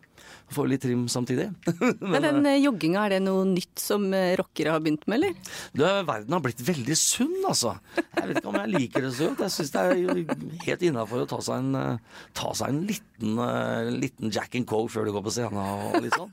Får 0.53 0.69
litt 0.69 0.83
trim 0.83 1.07
samtidig. 1.09 1.47
Men 2.13 2.27
den 2.27 2.45
eh, 2.45 2.59
jogginga, 2.61 3.07
er 3.07 3.15
det 3.15 3.21
noe 3.25 3.47
nytt 3.49 3.81
som 3.81 4.05
eh, 4.13 4.35
rockere 4.37 4.75
har 4.75 4.83
begynt 4.85 5.07
med, 5.09 5.17
eller? 5.17 5.57
Du, 5.73 5.81
verden 5.81 6.37
har 6.37 6.43
blitt 6.45 6.61
veldig 6.67 6.97
sunn, 6.99 7.39
altså. 7.41 7.73
Jeg 7.97 8.29
vet 8.29 8.41
ikke 8.41 8.53
om 8.53 8.59
jeg 8.61 8.73
liker 8.75 9.07
det 9.07 9.13
så 9.17 9.31
godt. 9.31 9.45
Jeg 9.47 9.55
syns 9.57 9.73
det 9.73 9.85
er 9.87 10.65
helt 10.67 10.85
innafor 10.91 11.25
å 11.25 11.29
ta 11.33 11.41
seg 11.47 11.63
en, 11.63 11.79
eh, 11.81 12.25
ta 12.37 12.53
seg 12.61 12.75
en 12.75 12.83
liten, 12.91 13.45
eh, 13.47 13.93
liten 13.97 14.35
Jack 14.35 14.61
and 14.61 14.69
Coke 14.69 14.93
før 14.93 15.09
du 15.09 15.15
går 15.17 15.25
på 15.25 15.33
scenen 15.39 15.57
og 15.57 16.03
litt 16.05 16.19
sånn. 16.19 16.29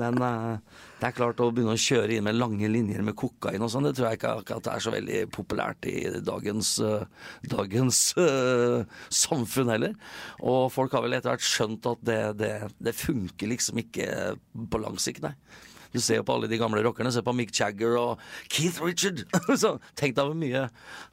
Men 0.00 0.18
uh, 0.22 0.56
det 1.00 1.08
er 1.08 1.16
klart 1.16 1.42
å 1.42 1.50
begynne 1.54 1.74
å 1.76 1.80
kjøre 1.80 2.16
inn 2.16 2.26
med 2.26 2.38
lange 2.38 2.70
linjer 2.70 3.04
med 3.06 3.16
kokain 3.18 3.62
og 3.64 3.72
sånn, 3.72 3.88
det 3.88 3.94
tror 3.98 4.08
jeg 4.10 4.20
ikke 4.20 4.32
akkurat 4.40 4.70
er 4.72 4.84
så 4.84 4.94
veldig 4.94 5.20
populært 5.34 5.88
i 5.90 5.96
dagens, 6.24 6.74
uh, 6.84 7.04
dagens 7.50 8.00
uh, 8.20 8.82
samfunn 9.12 9.74
heller. 9.74 9.94
Og 10.42 10.70
folk 10.74 10.96
har 10.96 11.04
vel 11.04 11.18
etter 11.18 11.34
hvert 11.34 11.46
skjønt 11.46 11.90
at 11.90 12.02
det, 12.06 12.20
det, 12.40 12.54
det 12.78 12.96
funker 12.98 13.52
liksom 13.52 13.84
ikke 13.84 14.08
på 14.70 14.82
lang 14.82 14.98
sikt, 15.02 15.24
nei. 15.26 15.36
Du 15.94 16.00
ser 16.02 16.18
jo 16.18 16.24
på 16.26 16.34
alle 16.34 16.48
de 16.50 16.58
gamle 16.58 16.82
rockerne. 16.84 17.12
Se 17.14 17.22
på 17.24 17.34
Mick 17.38 17.52
Jagger 17.54 17.94
og 18.00 18.22
Keith 18.50 18.82
Richard. 18.82 19.22
Så 19.62 19.76
Tenk 19.94 20.16
deg 20.18 20.26
hvor 20.26 20.34
mye 20.38 20.64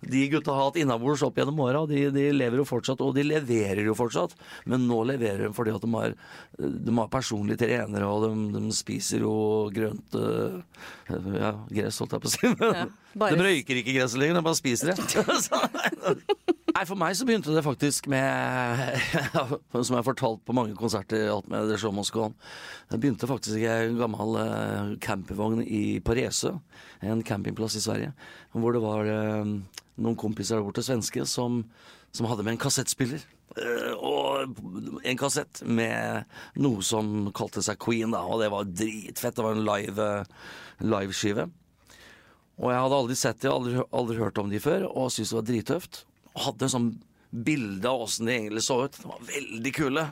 de 0.10 0.24
gutta 0.34 0.56
har 0.58 0.72
hatt 0.72 0.80
innabords 0.82 1.22
opp 1.28 1.38
gjennom 1.38 1.60
åra. 1.62 1.84
De, 1.90 2.08
de 2.16 2.26
lever 2.34 2.62
jo 2.64 2.66
fortsatt, 2.68 3.02
og 3.06 3.14
de 3.16 3.24
leverer 3.30 3.84
jo 3.86 3.94
fortsatt. 3.98 4.34
Men 4.66 4.88
nå 4.90 5.04
leverer 5.12 5.46
de 5.48 5.54
fordi 5.56 5.76
at 5.78 5.86
de 5.86 5.92
har, 5.94 6.16
de 6.58 6.96
har 6.98 7.12
personlige 7.14 7.62
trenere, 7.62 8.10
og 8.10 8.26
de, 8.26 8.34
de 8.58 8.74
spiser 8.76 9.22
jo 9.24 9.36
grønt 9.76 10.18
øh, 10.18 10.60
ja, 11.38 11.54
gress, 11.70 12.02
holdt 12.02 12.18
jeg 12.18 12.26
på 12.26 12.32
å 12.32 12.34
si. 12.34 12.52
Ja, 12.72 12.88
bare- 13.22 13.38
De 13.38 13.46
røyker 13.46 13.80
ikke 13.84 13.94
gresset 14.00 14.20
lenger, 14.22 14.40
de 14.42 14.46
bare 14.50 14.58
spiser 14.60 14.92
det. 14.92 14.98
Så, 15.46 15.62
Nei, 16.72 16.86
For 16.88 16.96
meg 16.96 17.18
så 17.20 17.26
begynte 17.28 17.52
det 17.52 17.62
faktisk 17.66 18.06
med 18.08 18.94
Som 19.76 19.90
jeg 19.92 19.98
har 19.98 20.06
fortalt 20.08 20.40
på 20.48 20.54
mange 20.56 20.72
konserter 20.80 21.26
alt 21.34 21.50
med 21.52 21.68
The 21.68 21.76
Show 21.82 21.92
Must 21.92 22.14
Go 22.16 22.30
On. 22.30 22.36
Det 22.88 23.00
begynte 23.04 23.28
faktisk 23.28 23.60
i 23.60 23.68
en 23.68 23.98
gammel 24.00 24.38
eh, 24.72 24.96
campingvogn 25.04 25.62
i 25.66 26.00
på 26.04 26.16
Resø, 26.18 26.56
en 27.04 27.24
campingplass 27.28 27.78
i 27.78 27.84
Sverige. 27.84 28.16
Hvor 28.56 28.75
det 28.75 28.82
var 28.84 29.12
eh, 29.12 29.54
noen 30.01 30.18
kompiser 30.20 30.58
der 30.58 30.66
borte, 30.66 30.84
svenske, 30.86 31.25
som, 31.30 31.63
som 32.16 32.30
hadde 32.32 32.48
med 32.48 32.56
en 32.56 32.63
kassettspiller. 32.63 33.24
Eh, 33.60 33.94
og 34.00 34.56
en 35.04 35.20
kassett 35.20 35.63
med 35.68 36.28
noe 36.63 36.84
som 36.86 37.32
kalte 37.36 37.63
seg 37.66 37.80
Queen, 37.84 38.16
da, 38.16 38.24
og 38.24 38.42
det 38.44 38.51
var 38.54 38.70
dritfett. 38.70 39.36
Det 39.38 39.46
var 39.46 39.58
en 39.58 39.68
live, 39.68 40.10
liveskive. 40.84 41.50
Og 42.62 42.70
jeg 42.70 42.84
hadde 42.84 43.00
aldri 43.04 43.18
sett 43.18 43.42
dem, 43.44 43.54
aldri, 43.56 43.86
aldri 43.92 44.20
hørt 44.22 44.40
om 44.42 44.51
de 44.51 44.62
før, 44.62 44.88
og 44.92 45.12
syntes 45.12 45.34
det 45.34 45.40
var 45.40 45.48
drittøft. 45.50 46.04
Hadde 46.46 46.68
en 46.68 46.75
sånn 46.75 46.92
bilde 47.32 47.90
av 47.90 48.02
åssen 48.02 48.28
de 48.28 48.36
egentlig 48.36 48.64
så 48.64 48.84
ut. 48.86 48.98
De 49.02 49.08
var 49.08 49.28
veldig 49.28 49.74
kule. 49.76 50.06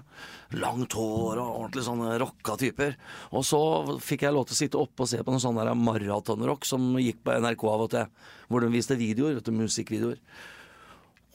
Langt 0.60 0.96
hår 0.98 1.42
og 1.42 1.50
ordentlig 1.50 1.84
sånne 1.86 2.14
rocka 2.22 2.56
typer. 2.60 2.96
Og 3.36 3.44
så 3.46 3.60
fikk 4.04 4.26
jeg 4.26 4.36
lov 4.36 4.48
til 4.48 4.58
å 4.58 4.60
sitte 4.62 4.82
oppe 4.82 5.06
og 5.06 5.12
se 5.12 5.20
på 5.22 5.34
noen 5.34 5.44
sånne 5.44 5.76
maratonrock 5.78 6.68
som 6.68 6.96
gikk 7.02 7.22
på 7.26 7.36
NRK 7.44 7.68
av 7.70 7.86
og 7.86 7.92
til, 7.94 8.08
hvor 8.48 8.64
de 8.64 8.72
viste 8.74 8.98
videoer, 9.00 9.38
vet 9.38 9.52
du, 9.52 9.54
musikkvideoer. 9.60 10.24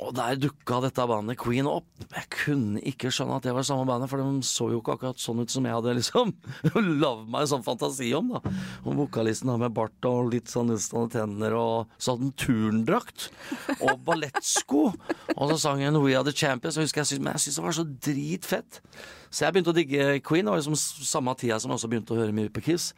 Og 0.04 0.12
der 0.16 0.36
dukka 0.36 0.80
dette 0.84 1.04
bandet 1.08 1.38
Queen 1.40 1.66
opp. 1.68 1.86
Jeg 2.12 2.28
kunne 2.32 2.82
ikke 2.84 3.10
skjønne 3.14 3.38
at 3.38 3.46
det 3.46 3.54
var 3.56 3.64
samme 3.66 3.86
bandet, 3.88 4.10
for 4.10 4.20
de 4.20 4.44
så 4.44 4.68
jo 4.72 4.80
ikke 4.82 4.98
akkurat 4.98 5.22
sånn 5.22 5.40
ut 5.40 5.52
som 5.52 5.64
jeg 5.64 5.76
hadde 5.76 5.94
liksom 5.96 6.32
lagd 7.02 7.30
meg 7.32 7.44
en 7.44 7.50
sånn 7.54 7.64
fantasi 7.64 8.10
om. 8.16 8.34
da. 8.34 8.54
Og 8.84 8.98
Vokalisten 9.00 9.52
da 9.52 9.56
med 9.60 9.74
bart 9.76 10.08
og 10.10 10.32
litt 10.34 10.52
sånn 10.52 10.74
utstående 10.74 11.16
tenner, 11.16 11.56
og 11.56 11.96
så 11.96 12.14
hadde 12.14 12.28
han 12.28 12.36
turndrakt 12.44 13.28
og 13.80 14.04
ballettsko. 14.06 14.86
Og 15.34 15.44
så 15.54 15.60
sang 15.66 15.84
han 15.84 16.00
We 16.02 16.16
Are 16.18 16.26
The 16.26 16.36
Champions, 16.36 16.78
og 16.78 16.86
husker 16.86 17.02
jeg 17.02 17.14
syntes, 17.14 17.24
men 17.24 17.38
jeg 17.38 17.46
syntes 17.46 17.60
det 17.60 17.68
var 17.68 17.78
så 17.80 17.88
dritfett. 18.10 18.82
Så 19.30 19.46
jeg 19.46 19.56
begynte 19.56 19.72
å 19.72 19.78
digge 19.78 20.08
Queen, 20.26 20.50
var 20.50 20.60
liksom 20.60 20.76
samme 20.78 21.32
tida 21.40 21.58
som 21.62 21.72
jeg 21.72 21.80
også 21.80 21.92
begynte 21.92 22.14
å 22.16 22.20
høre 22.20 22.36
mye 22.36 22.52
på 22.52 22.68
Kiss. 22.68 22.92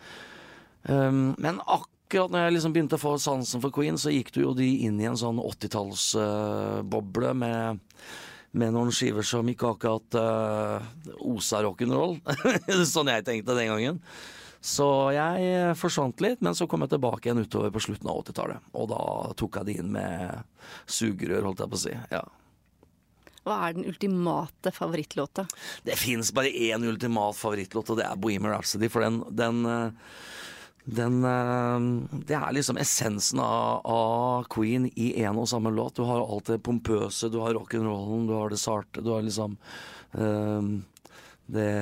Um, 0.87 1.35
men 1.43 1.63
akkurat 1.63 1.96
når 2.15 2.45
jeg 2.45 2.55
liksom 2.55 2.75
begynte 2.75 2.99
å 2.99 3.03
få 3.03 3.17
sansen 3.19 3.63
for 3.63 3.75
Queen, 3.75 3.99
så 3.99 4.13
gikk 4.15 4.33
du 4.35 4.43
jo 4.45 4.55
de 4.55 4.69
inn 4.87 5.01
i 5.03 5.09
en 5.09 5.19
sånn 5.19 5.41
80-tallsboble 5.43 7.33
med, 7.35 7.83
med 8.55 8.75
noen 8.77 8.95
skiver 8.95 9.27
som 9.27 9.49
ikke 9.51 9.75
akkurat 9.75 10.19
uh, 10.21 10.87
osa 11.27 11.65
rock'n'roll. 11.67 12.19
sånn 12.95 13.11
jeg 13.11 13.27
tenkte 13.27 13.59
den 13.59 13.73
gangen. 13.73 14.01
Så 14.67 14.87
jeg 15.15 15.75
forsvant 15.79 16.23
litt, 16.25 16.41
men 16.43 16.57
så 16.59 16.67
kom 16.71 16.83
jeg 16.83 16.95
tilbake 16.97 17.29
igjen 17.29 17.45
utover 17.45 17.71
på 17.75 17.83
slutten 17.85 18.11
av 18.11 18.23
80-tallet. 18.25 18.73
Og 18.75 18.89
da 18.91 19.03
tok 19.39 19.61
jeg 19.61 19.69
det 19.69 19.77
inn 19.83 19.93
med 19.95 20.43
sugerør, 20.91 21.47
holdt 21.51 21.63
jeg 21.63 21.73
på 21.75 21.79
å 21.79 21.85
si. 21.85 21.95
ja. 22.15 22.25
Hva 23.47 23.61
er 23.63 23.77
den 23.77 23.87
ultimate 23.87 24.73
favorittlåta? 24.75 25.45
Det 25.87 25.95
fins 25.99 26.33
bare 26.35 26.51
én 26.51 26.83
ultimat 26.83 27.37
favorittlåt, 27.39 27.93
og 27.93 28.01
det 28.01 28.09
er 28.09 28.19
Bohemian 28.19 28.57
Rhapsody. 28.57 28.89
For 28.91 29.07
den, 29.07 29.21
den, 29.39 29.61
eh, 29.71 30.17
den 30.87 31.25
eh, 31.25 31.87
Det 32.27 32.37
er 32.39 32.53
liksom 32.55 32.79
essensen 32.79 33.41
av, 33.43 33.81
av 33.91 34.47
Queen 34.53 34.87
i 34.95 35.13
én 35.23 35.39
og 35.39 35.49
samme 35.51 35.73
låt. 35.75 35.99
Du 35.99 36.07
har 36.07 36.23
alt 36.23 36.53
det 36.53 36.63
pompøse, 36.63 37.31
du 37.31 37.41
har 37.43 37.57
rock'n'rollen, 37.57 38.29
du 38.29 38.37
har 38.37 38.53
det 38.53 38.61
sarte, 38.63 39.03
du 39.03 39.11
har 39.11 39.27
liksom 39.27 39.57
um, 40.13 40.71
det 41.47 41.73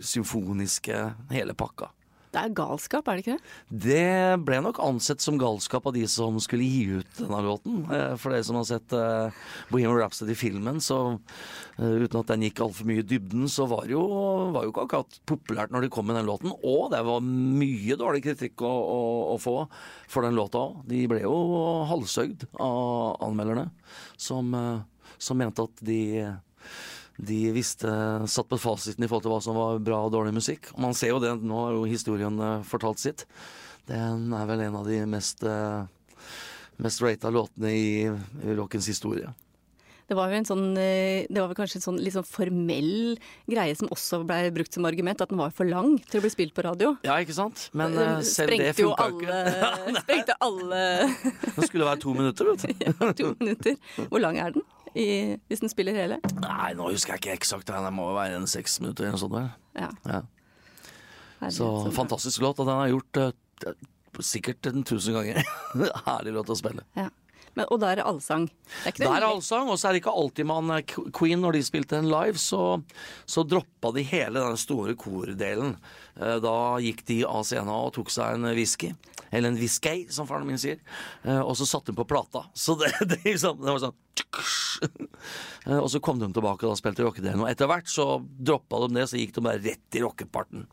symfoniske, 0.00 0.96
hele 1.30 1.54
pakka. 1.54 1.90
Det 2.36 2.42
er 2.44 2.52
galskap, 2.52 3.06
er 3.08 3.16
det 3.16 3.22
ikke 3.22 3.34
det? 3.38 3.52
Det 3.86 4.40
ble 4.44 4.58
nok 4.60 4.76
ansett 4.84 5.22
som 5.24 5.38
galskap 5.40 5.86
av 5.88 5.94
de 5.96 6.02
som 6.10 6.36
skulle 6.44 6.66
gi 6.68 6.98
ut 6.98 7.20
denne 7.22 7.38
låten. 7.46 7.78
Eh, 7.88 8.12
For 8.20 8.34
dere 8.34 8.44
som 8.44 8.58
har 8.58 8.66
sett 8.68 8.92
uh, 8.92 9.32
Bohemian 9.70 9.96
Rhapsody-filmen, 9.96 10.82
så 10.84 10.98
uh, 11.16 11.94
uten 12.02 12.18
at 12.20 12.34
den 12.34 12.44
gikk 12.44 12.60
altfor 12.66 12.90
mye 12.90 13.00
i 13.00 13.06
dybden, 13.08 13.46
så 13.48 13.64
var 13.70 13.88
jo, 13.88 14.02
var 14.52 14.66
jo 14.66 14.74
ikke 14.74 14.84
akkurat 14.84 15.16
populært 15.32 15.72
når 15.72 15.86
de 15.86 15.92
kom 15.96 16.10
med 16.10 16.20
den 16.20 16.28
låten. 16.28 16.52
Og 16.60 16.90
det 16.92 17.00
var 17.08 17.24
mye 17.24 17.96
dårlig 17.96 18.26
kritikk 18.28 18.66
å, 18.68 18.74
å, 18.74 19.00
å 19.32 19.40
få 19.40 19.56
for 20.04 20.28
den 20.28 20.36
låta 20.36 20.60
òg. 20.60 20.82
De 20.92 21.06
ble 21.08 21.24
jo 21.24 21.38
halshøgd 21.88 22.50
av 22.60 23.16
anmelderne, 23.30 23.70
som, 24.20 24.52
som 25.16 25.40
mente 25.40 25.64
at 25.64 25.86
de 25.88 26.02
de 27.16 27.38
visste, 27.52 27.88
satt 28.28 28.48
på 28.48 28.58
fasiten 28.60 29.04
i 29.04 29.08
forhold 29.08 29.24
til 29.24 29.32
hva 29.32 29.40
som 29.44 29.56
var 29.56 29.80
bra 29.84 30.02
og 30.04 30.12
dårlig 30.12 30.34
musikk. 30.36 30.68
Og 30.74 30.82
man 30.84 30.96
ser 30.96 31.14
jo 31.14 31.22
det, 31.22 31.32
nå 31.40 31.62
har 31.64 31.76
jo 31.76 31.86
historien 31.88 32.36
eh, 32.42 32.66
fortalt 32.68 33.00
sitt. 33.00 33.24
Den 33.88 34.28
er 34.34 34.46
vel 34.48 34.66
en 34.66 34.76
av 34.82 34.86
de 34.88 35.00
mest, 35.08 35.44
eh, 35.46 36.28
mest 36.82 37.02
rata 37.04 37.32
låtene 37.32 37.72
i, 37.72 37.90
rockens 38.58 38.88
historie. 38.90 39.32
Det 40.06 40.14
var 40.14 40.30
jo 40.30 40.38
en 40.38 40.46
sånn, 40.46 40.66
eh, 40.78 41.26
det 41.26 41.40
var 41.40 41.48
vel 41.50 41.58
kanskje 41.58 41.80
en 41.80 41.86
sånn 41.86 41.96
litt 41.98 42.14
sånn 42.14 42.28
formell 42.28 43.16
greie 43.50 43.74
som 43.74 43.90
også 43.90 44.20
ble 44.28 44.52
brukt 44.54 44.76
som 44.76 44.86
argument, 44.86 45.24
at 45.24 45.32
den 45.32 45.40
var 45.40 45.54
for 45.56 45.66
lang 45.66 45.96
til 46.04 46.20
å 46.20 46.26
bli 46.26 46.30
spilt 46.30 46.54
på 46.54 46.62
radio. 46.68 46.92
Ja, 47.06 47.16
ikke 47.18 47.34
sant? 47.34 47.64
Men 47.74 47.96
uh, 47.98 48.20
selv 48.22 48.54
det 48.54 48.76
sprengte 48.76 48.84
funka 48.84 49.08
ikke. 49.16 49.98
sprengte 50.04 50.38
alle 50.46 50.84
Den 51.56 51.66
skulle 51.66 51.88
være 51.88 52.02
to 52.04 52.14
minutter, 52.14 52.52
vet 52.52 52.68
du. 52.68 52.86
ja, 52.86 53.12
to 53.18 53.34
minutter. 53.40 53.80
Hvor 54.04 54.22
lang 54.22 54.38
er 54.38 54.54
den? 54.54 54.66
I, 54.96 55.36
hvis 55.50 55.60
den 55.60 55.72
spiller 55.72 55.96
hele? 55.96 56.16
Nei, 56.40 56.70
nå 56.78 56.88
husker 56.88 57.14
jeg 57.14 57.24
ikke 57.24 57.36
eksakt. 57.36 57.68
Det 57.68 57.92
må 57.92 58.08
jo 58.10 58.16
være 58.16 58.38
en 58.38 58.48
seks 58.48 58.78
minutter 58.80 59.04
eller 59.04 59.18
noe 59.18 59.22
sånt. 59.22 59.36
Ja. 59.76 59.90
Ja. 60.08 60.22
Så 61.52 61.68
sånn. 61.84 61.92
fantastisk 61.92 62.40
låt, 62.44 62.62
og 62.62 62.68
den 62.70 62.80
har 62.80 62.88
gjort 62.94 63.20
uh, 63.20 63.74
sikkert 64.24 64.70
en 64.70 64.86
tusen 64.88 65.16
ganger. 65.18 65.42
Herlig 66.08 66.32
låt 66.38 66.52
å 66.52 66.56
spille. 66.58 66.86
Ja. 66.96 67.10
Men, 67.56 67.64
og 67.72 67.80
da 67.80 67.90
er 67.94 67.96
det 68.00 68.04
allsang. 68.06 68.46
Det 68.84 68.92
er 68.92 68.96
Det 69.00 69.08
er 69.08 69.24
allsang, 69.26 69.70
og 69.72 69.78
så 69.80 69.88
er 69.88 69.96
det 69.96 70.02
ikke 70.02 70.12
alltid 70.12 70.46
man 70.48 70.70
eh, 70.76 70.82
Queen, 71.16 71.40
når 71.40 71.56
de 71.56 71.62
spilte 71.64 71.96
en 71.96 72.10
live, 72.12 72.36
så, 72.40 72.82
så 73.24 73.44
droppa 73.48 73.94
de 73.96 74.04
hele 74.04 74.42
den 74.44 74.58
store 74.60 74.94
kordelen. 75.00 75.76
Eh, 76.20 76.36
Da 76.44 76.56
gikk 76.84 77.04
de 77.08 77.22
av 77.24 77.44
scenen 77.48 77.72
og 77.72 77.94
tok 77.96 78.12
seg 78.12 78.36
en 78.36 78.50
whisky. 78.52 78.92
Eller 79.32 79.50
en 79.50 79.58
whisky, 79.58 80.04
som 80.12 80.28
faren 80.28 80.46
min 80.46 80.60
sier. 80.60 80.78
Eh, 81.24 81.40
Og 81.40 81.56
så 81.58 81.66
satte 81.66 81.90
de 81.92 81.96
på 81.98 82.06
plata. 82.12 82.44
Så 82.54 82.76
det, 82.78 82.92
det, 83.10 83.22
liksom, 83.24 83.58
det 83.64 83.72
var 83.72 83.82
sånn 83.88 83.96
Og 85.82 85.88
så 85.90 85.98
kom 86.04 86.20
de 86.20 86.28
tilbake 86.32 86.68
og 86.68 86.76
spilte 86.78 87.04
rockedelen. 87.06 87.42
Og 87.42 87.48
etter 87.50 87.68
hvert 87.70 87.88
så 87.90 88.20
droppa 88.22 88.84
de 88.86 88.94
det, 89.00 89.08
så 89.10 89.18
gikk 89.18 89.32
de 89.36 89.44
bare 89.48 89.62
rett 89.64 89.98
i 89.98 90.02
rockeparten. 90.04 90.66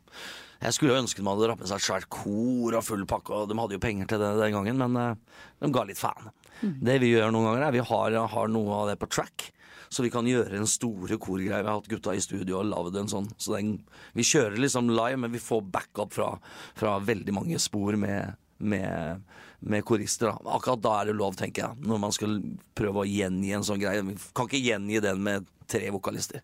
Jeg 0.62 0.76
skulle 0.76 1.00
ønske 1.00 1.22
de 1.22 1.28
hadde 1.28 1.50
rappet 1.50 1.68
seg 1.70 1.80
et 1.80 1.86
svært 1.86 2.08
kor 2.12 2.76
og 2.78 2.86
full 2.86 3.04
pakke, 3.10 3.34
og 3.34 3.50
de 3.50 3.58
hadde 3.58 3.76
jo 3.76 3.82
penger 3.82 4.08
til 4.10 4.22
det 4.22 4.30
den 4.40 4.54
gangen, 4.56 4.80
men 4.80 5.00
eh, 5.00 5.42
de 5.60 5.72
ga 5.74 5.84
litt 5.88 6.00
faen. 6.00 6.30
Det 6.62 7.00
vi 7.02 7.10
gjør 7.12 7.32
noen 7.34 7.50
ganger, 7.50 7.66
er 7.66 7.74
vi 7.74 7.82
har, 7.84 8.16
har 8.32 8.50
noe 8.52 8.78
av 8.78 8.90
det 8.92 8.98
på 9.00 9.10
track. 9.10 9.50
Så 9.94 10.02
vi 10.02 10.10
kan 10.10 10.26
gjøre 10.26 10.56
en 10.58 10.68
store 10.68 11.18
korgreie. 11.22 11.62
Vi 11.62 11.68
har 11.68 11.76
hatt 11.76 11.90
gutta 11.90 12.14
i 12.16 12.22
studio 12.22 12.58
og 12.60 12.70
lagd 12.70 12.96
en 12.98 13.10
sånn. 13.10 13.28
Så 13.38 13.54
den, 13.54 13.76
vi 14.16 14.26
kjører 14.26 14.56
liksom 14.58 14.88
live, 14.90 15.20
men 15.22 15.34
vi 15.34 15.42
får 15.42 15.62
backup 15.74 16.14
fra, 16.16 16.30
fra 16.78 16.96
veldig 17.04 17.34
mange 17.36 17.60
spor 17.62 17.98
med, 18.00 18.34
med, 18.58 19.20
med 19.62 19.84
korister. 19.86 20.32
Da. 20.32 20.56
Akkurat 20.56 20.82
da 20.82 20.96
er 21.00 21.10
det 21.10 21.18
lov, 21.20 21.36
tenker 21.38 21.66
jeg, 21.66 21.84
når 21.86 22.02
man 22.06 22.16
skal 22.16 22.40
prøve 22.78 23.04
å 23.04 23.08
gjengi 23.08 23.52
en 23.54 23.66
sånn 23.66 23.82
greie. 23.82 24.02
Vi 24.08 24.16
kan 24.34 24.50
ikke 24.50 24.64
gjengi 24.64 25.04
den 25.04 25.22
med 25.26 25.46
tre 25.70 25.86
vokalister. 25.94 26.42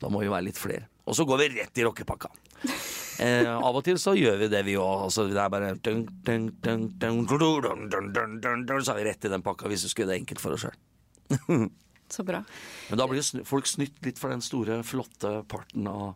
Da 0.00 0.10
må 0.10 0.24
vi 0.24 0.32
være 0.32 0.48
litt 0.48 0.58
flere. 0.58 0.88
Og 1.06 1.14
så 1.18 1.26
går 1.28 1.44
vi 1.44 1.52
rett 1.60 1.78
i 1.78 1.86
rockepakka. 1.86 2.32
Eh, 3.20 3.48
av 3.50 3.76
og 3.76 3.84
til 3.84 3.98
så 4.00 4.14
gjør 4.16 4.38
vi 4.40 4.48
det, 4.52 4.62
vi 4.64 4.78
òg. 4.80 5.04
Altså, 5.06 5.26
det 5.28 5.36
er 5.42 5.52
bare 5.52 5.74
Så 8.80 8.94
er 8.94 8.98
vi 9.00 9.06
rett 9.10 9.28
i 9.28 9.32
den 9.32 9.44
pakka 9.44 9.68
hvis 9.68 9.84
vi 9.84 9.92
skulle 9.92 10.06
gjøre 10.06 10.14
det 10.14 10.20
enkelt 10.22 10.40
for 10.40 10.56
oss 10.56 10.64
sjøl. 10.64 11.68
så 12.16 12.24
bra. 12.26 12.40
Men 12.88 13.02
da 13.02 13.06
blir 13.10 13.44
folk 13.46 13.68
snytt 13.68 14.00
litt 14.06 14.18
for 14.18 14.32
den 14.32 14.42
store, 14.44 14.80
flotte 14.86 15.34
parten 15.50 15.86
av, 15.90 16.14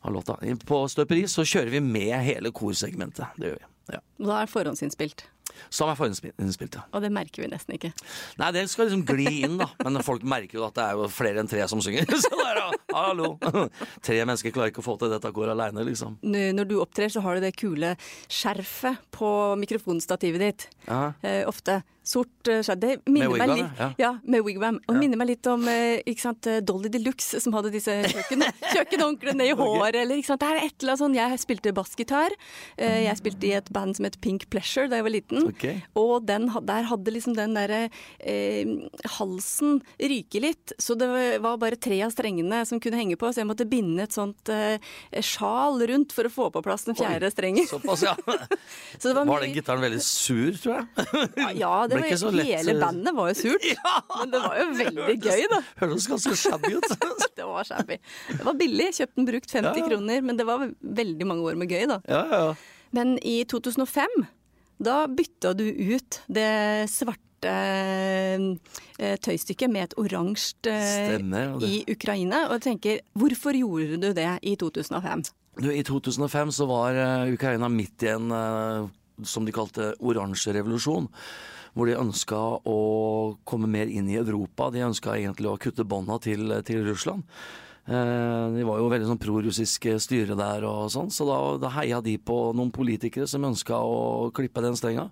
av 0.00 0.16
låta. 0.16 0.38
På 0.66 0.82
Støperi 0.90 1.26
så 1.30 1.44
kjører 1.46 1.76
vi 1.76 1.84
med 1.84 2.16
hele 2.26 2.52
korsegmentet. 2.54 3.36
Det 3.36 3.52
gjør 3.52 3.60
vi. 3.60 3.72
Ja. 3.94 4.00
Da 4.18 4.40
er 4.42 4.50
forhåndsinnspilt? 4.50 5.28
Som 5.70 5.90
er 5.90 5.98
forhåndsinnspilt, 5.98 6.78
ja. 6.78 6.84
Og 6.92 7.04
det 7.04 7.10
merker 7.14 7.44
vi 7.44 7.50
nesten 7.50 7.76
ikke. 7.76 7.92
Nei, 8.40 8.50
det 8.56 8.66
skal 8.72 8.88
liksom 8.88 9.04
gli 9.08 9.42
inn, 9.46 9.58
da. 9.60 9.68
Men 9.84 10.00
folk 10.06 10.24
merker 10.26 10.60
jo 10.60 10.66
at 10.68 10.76
det 10.78 10.86
er 10.86 11.00
jo 11.00 11.08
flere 11.12 11.42
enn 11.42 11.50
tre 11.50 11.64
som 11.70 11.82
synger. 11.84 12.08
Så 12.22 12.32
det 12.32 12.46
er 12.46 12.60
da, 12.60 12.68
hallo! 12.94 13.32
Tre 14.04 14.20
mennesker 14.22 14.54
klarer 14.54 14.72
ikke 14.72 14.84
å 14.84 14.86
få 14.86 14.96
til 15.00 15.12
dette 15.12 15.32
går 15.34 15.52
aleine, 15.54 15.84
liksom. 15.86 16.18
Når 16.22 16.70
du 16.70 16.78
opptrer, 16.82 17.10
så 17.12 17.22
har 17.24 17.36
du 17.36 17.44
det 17.46 17.54
kule 17.58 17.94
skjerfet 18.32 19.04
på 19.14 19.28
mikrofonstativet 19.60 20.46
ditt. 20.46 20.68
Ja. 20.88 21.12
Eh, 21.22 21.42
ofte. 21.48 21.80
Sort 22.06 22.50
eh. 22.52 22.62
Det 22.76 22.92
minner 23.06 23.28
Med 23.28 23.48
wigwam, 23.48 23.70
ja. 23.78 23.88
ja, 23.98 24.12
med 24.24 24.44
wigwam. 24.46 24.80
Og 24.86 24.98
minner 25.00 25.18
meg 25.18 25.32
litt 25.32 25.50
om 25.50 25.66
eh, 25.70 26.14
sant, 26.20 26.46
eh, 26.46 26.60
Dolly 26.64 26.90
de 26.92 27.00
Luxe, 27.02 27.40
som 27.42 27.54
hadde 27.56 27.72
disse 27.74 27.92
kjøkken, 28.12 28.46
kjøkkenhåndklærne 28.74 29.40
ned 29.42 29.52
i 29.52 29.56
håret. 29.58 30.00
Eller, 30.02 30.20
ikke 30.20 30.32
sant? 30.32 30.44
Det 30.44 30.52
er 30.52 30.60
et 30.62 30.76
eller 30.78 30.94
annet 30.94 31.02
sånn. 31.02 31.18
Jeg 31.18 31.42
spilte 31.42 31.74
bassgitar. 31.76 32.34
Jeg 32.76 33.18
spilte 33.18 33.48
i 33.48 33.54
et 33.56 33.68
band 33.74 33.96
som 33.98 34.06
het 34.06 34.18
Pink 34.22 34.46
Pleasure 34.52 34.90
da 34.90 35.00
jeg 35.00 35.06
var 35.06 35.14
liten. 35.14 35.48
Ok. 35.50 35.64
Og 35.98 36.14
den, 36.28 36.48
der 36.68 36.86
hadde 36.90 37.14
liksom 37.14 37.36
den 37.36 37.56
derre 37.56 37.82
eh, 38.18 38.70
halsen 39.16 39.80
ryke 39.98 40.42
litt. 40.42 40.74
Så 40.78 40.96
det 40.98 41.08
var 41.42 41.58
bare 41.60 41.78
tre 41.80 41.98
av 42.06 42.12
strengene 42.14 42.62
som 42.68 42.80
kunne 42.82 43.00
henge 43.00 43.18
på, 43.20 43.30
så 43.32 43.42
jeg 43.42 43.50
måtte 43.50 43.68
binde 43.68 44.06
et 44.06 44.16
sånt 44.16 44.50
eh, 44.52 44.78
sjal 45.24 45.80
rundt 45.90 46.14
for 46.16 46.28
å 46.28 46.32
få 46.32 46.48
på 46.54 46.62
plass 46.66 46.86
den 46.88 46.98
fjerde 46.98 47.30
strengen. 47.34 47.66
Såpass, 47.68 48.04
ja. 48.06 48.14
Så 48.98 49.10
det 49.10 49.16
var 49.16 49.26
Var 49.28 49.44
den 49.44 49.54
gitaren 49.56 49.82
veldig 49.82 50.02
sur, 50.04 50.56
tror 50.60 50.78
jeg? 50.78 51.56
Ja, 51.60 51.72
det 51.88 51.95
Ble 51.96 52.06
ikke 52.10 52.18
så 52.20 52.30
lett, 52.34 52.48
hele 52.52 52.74
eh, 52.74 52.80
bandet 52.82 53.16
var 53.16 53.30
jo 53.30 53.36
surt. 53.38 53.66
Men 54.20 54.32
det 54.32 54.40
var 54.44 54.56
jo 54.60 54.66
veldig 54.78 55.16
gøy, 55.24 55.42
da. 55.52 55.60
Hørtes 55.80 56.06
ganske 56.12 56.36
shabby 56.38 56.72
ut. 56.76 56.94
Det 57.36 57.44
var 57.44 57.66
shabby. 57.68 57.98
Det 58.30 58.44
var 58.46 58.56
billig. 58.56 58.86
Kjøpte 58.96 59.20
den 59.20 59.28
brukt 59.28 59.50
50 59.52 59.66
Ja, 59.66 59.74
ja. 59.76 59.88
kroner, 59.90 60.22
men 60.24 60.38
det 60.38 60.46
var 60.48 60.62
veldig 60.80 61.26
mange 61.28 61.44
år 61.44 61.58
med 61.60 61.68
gøy, 61.68 61.84
da. 61.90 61.98
Ja, 62.08 62.22
ja, 62.30 62.38
ja. 62.46 62.86
Men 62.96 63.16
i 63.20 63.42
2005, 63.48 64.24
da 64.86 64.94
bytta 65.10 65.52
du 65.58 65.66
ut 65.68 66.20
det 66.32 66.48
svarte 66.88 67.52
eh, 67.52 69.16
tøystykket 69.20 69.72
med 69.72 69.90
et 69.90 69.96
oransje 70.00 70.72
ja, 70.72 71.50
i 71.60 71.82
Ukraina. 71.92 72.46
Og 72.48 72.56
jeg 72.56 72.64
tenker, 72.70 73.02
hvorfor 73.20 73.58
gjorde 73.58 74.00
du 74.00 74.08
det 74.16 74.30
i 74.48 74.56
2005? 74.56 75.26
Du, 75.60 75.68
I 75.72 75.84
2005 75.84 76.54
så 76.56 76.68
var 76.72 76.96
eh, 76.96 77.34
Ukraina 77.36 77.68
midt 77.72 78.06
i 78.08 78.14
en 78.16 78.32
som 79.24 79.44
de 79.46 79.52
kalte 79.54 79.92
oransje 80.04 80.52
revolusjon. 80.56 81.06
Hvor 81.76 81.90
de 81.90 81.98
ønska 82.00 82.40
å 82.64 82.78
komme 83.44 83.68
mer 83.68 83.90
inn 83.92 84.08
i 84.08 84.16
Europa. 84.16 84.70
De 84.72 84.84
ønska 84.86 85.18
egentlig 85.18 85.50
å 85.52 85.58
kutte 85.60 85.84
bånda 85.84 86.16
til, 86.24 86.48
til 86.64 86.86
Russland. 86.88 87.26
Eh, 87.86 88.46
De 88.56 88.64
var 88.66 88.80
jo 88.80 88.88
veldig 88.90 89.10
sånn 89.12 89.20
prorussiske 89.22 89.98
styre 90.02 90.38
der 90.38 90.64
og 90.66 90.88
sånn, 90.94 91.12
så 91.14 91.26
da, 91.28 91.36
da 91.62 91.74
heia 91.76 92.00
de 92.02 92.16
på 92.18 92.38
noen 92.56 92.72
politikere 92.74 93.28
som 93.30 93.44
ønska 93.46 93.78
å 93.78 94.32
klippe 94.34 94.64
den 94.64 94.78
stenga. 94.78 95.10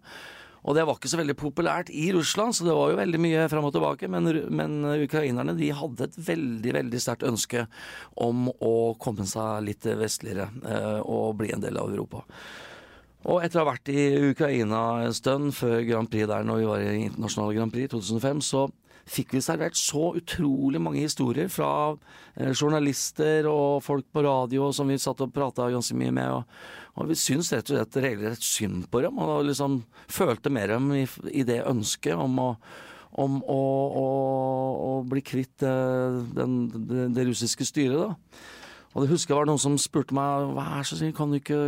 Og 0.65 0.73
det 0.73 0.87
var 0.89 0.97
ikke 0.97 1.11
så 1.13 1.19
veldig 1.21 1.37
populært 1.37 1.91
i 1.93 2.07
Russland, 2.17 2.57
så 2.57 2.65
det 2.65 2.73
var 2.73 2.89
jo 2.89 2.97
veldig 2.97 3.19
mye 3.21 3.49
fram 3.53 3.67
og 3.69 3.75
tilbake. 3.75 4.09
Men, 4.09 4.31
men 4.49 4.79
ukrainerne 5.05 5.53
de 5.59 5.69
hadde 5.77 6.09
et 6.09 6.17
veldig 6.31 6.73
veldig 6.79 7.01
sterkt 7.05 7.27
ønske 7.29 7.67
om 8.25 8.49
å 8.49 8.95
komme 8.97 9.29
seg 9.29 9.67
litt 9.67 9.85
vestligere 10.01 10.49
eh, 10.65 11.03
og 11.05 11.37
bli 11.43 11.53
en 11.53 11.63
del 11.63 11.77
av 11.77 11.93
Europa. 11.93 12.25
Og 13.25 13.41
etter 13.41 13.61
å 13.61 13.65
ha 13.65 13.73
vært 13.73 13.89
i 13.93 14.09
Ukraina 14.31 14.81
en 15.07 15.15
stund 15.17 15.55
før 15.57 15.81
Grand 15.89 16.11
Prix 16.13 16.29
der, 16.29 16.45
når 16.45 16.61
vi 16.61 16.69
var 16.69 16.83
i 16.85 17.05
internasjonale 17.07 17.57
Grand 17.57 17.73
Prix 17.73 17.89
i 17.89 17.93
2005, 17.95 18.43
så 18.45 18.65
fikk 19.05 19.35
vi 19.37 19.43
servert 19.45 19.77
så 19.77 20.15
utrolig 20.17 20.81
mange 20.81 21.03
historier 21.03 21.51
fra 21.53 21.71
eh, 21.93 22.53
journalister 22.53 23.49
og 23.51 23.83
folk 23.85 24.07
på 24.13 24.25
radio 24.25 24.71
som 24.73 24.89
vi 24.89 24.97
satt 25.01 25.21
og 25.25 25.33
prata 25.35 25.69
ganske 25.73 25.97
mye 26.01 26.15
med. 26.15 26.33
Og, 26.39 26.57
og 27.01 27.13
vi 27.13 27.19
syntes 27.21 27.53
rett 27.53 27.73
og 27.73 27.79
slett 27.79 28.01
regelrett 28.05 28.45
synd 28.45 28.89
på 28.93 29.05
dem, 29.05 29.21
og 29.21 29.45
liksom 29.49 29.83
følte 30.09 30.53
med 30.53 30.73
dem 30.73 30.91
i, 30.97 31.05
i 31.33 31.45
det 31.49 31.63
ønsket 31.69 32.17
om 32.17 32.43
å 32.49 32.51
om 33.15 33.37
å, 33.47 33.63
å, 33.95 34.07
å 34.75 34.93
bli 35.07 35.21
kvitt 35.23 35.63
eh, 35.63 36.17
den, 36.35 36.57
det, 36.75 37.05
det 37.15 37.27
russiske 37.29 37.63
styret, 37.69 38.01
da. 38.01 38.41
Og 38.95 39.03
det 39.03 39.11
husker 39.11 39.35
jeg 39.35 39.41
var 39.41 39.49
noen 39.49 39.63
som 39.63 39.75
spurte 39.81 40.15
meg 40.15 40.53
vær 40.55 40.87
så 40.87 40.97
snill, 40.99 41.15
kan 41.17 41.33
du 41.33 41.41
ikke 41.41 41.59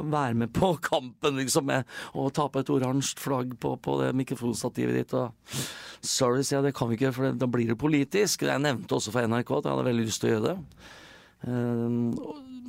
være 0.00 0.38
med 0.40 0.52
på 0.56 0.70
kampen 0.80 1.36
liksom 1.36 1.68
med 1.68 1.88
å 2.16 2.30
ta 2.32 2.46
på 2.48 2.62
et 2.62 2.72
oransje 2.72 3.20
flagg 3.20 3.52
på, 3.60 3.74
på 3.76 3.98
det 4.00 4.14
mikrofonstativet 4.16 4.96
ditt. 4.96 5.12
Og 5.12 5.60
sorry, 6.00 6.40
sier 6.40 6.58
jeg, 6.60 6.70
det 6.70 6.74
kan 6.78 6.88
vi 6.88 6.96
ikke, 6.96 7.12
for 7.18 7.36
da 7.36 7.50
blir 7.52 7.68
det 7.68 7.76
politisk. 7.80 8.46
Jeg 8.48 8.64
nevnte 8.64 8.96
også 8.96 9.12
for 9.12 9.28
NRK 9.28 9.54
at 9.58 9.68
jeg 9.68 9.74
hadde 9.74 9.88
veldig 9.90 10.08
lyst 10.08 10.24
til 10.24 10.30
å 10.30 10.34
gjøre 10.34 10.48
det. 10.48 10.88
Ehm, 11.52 12.08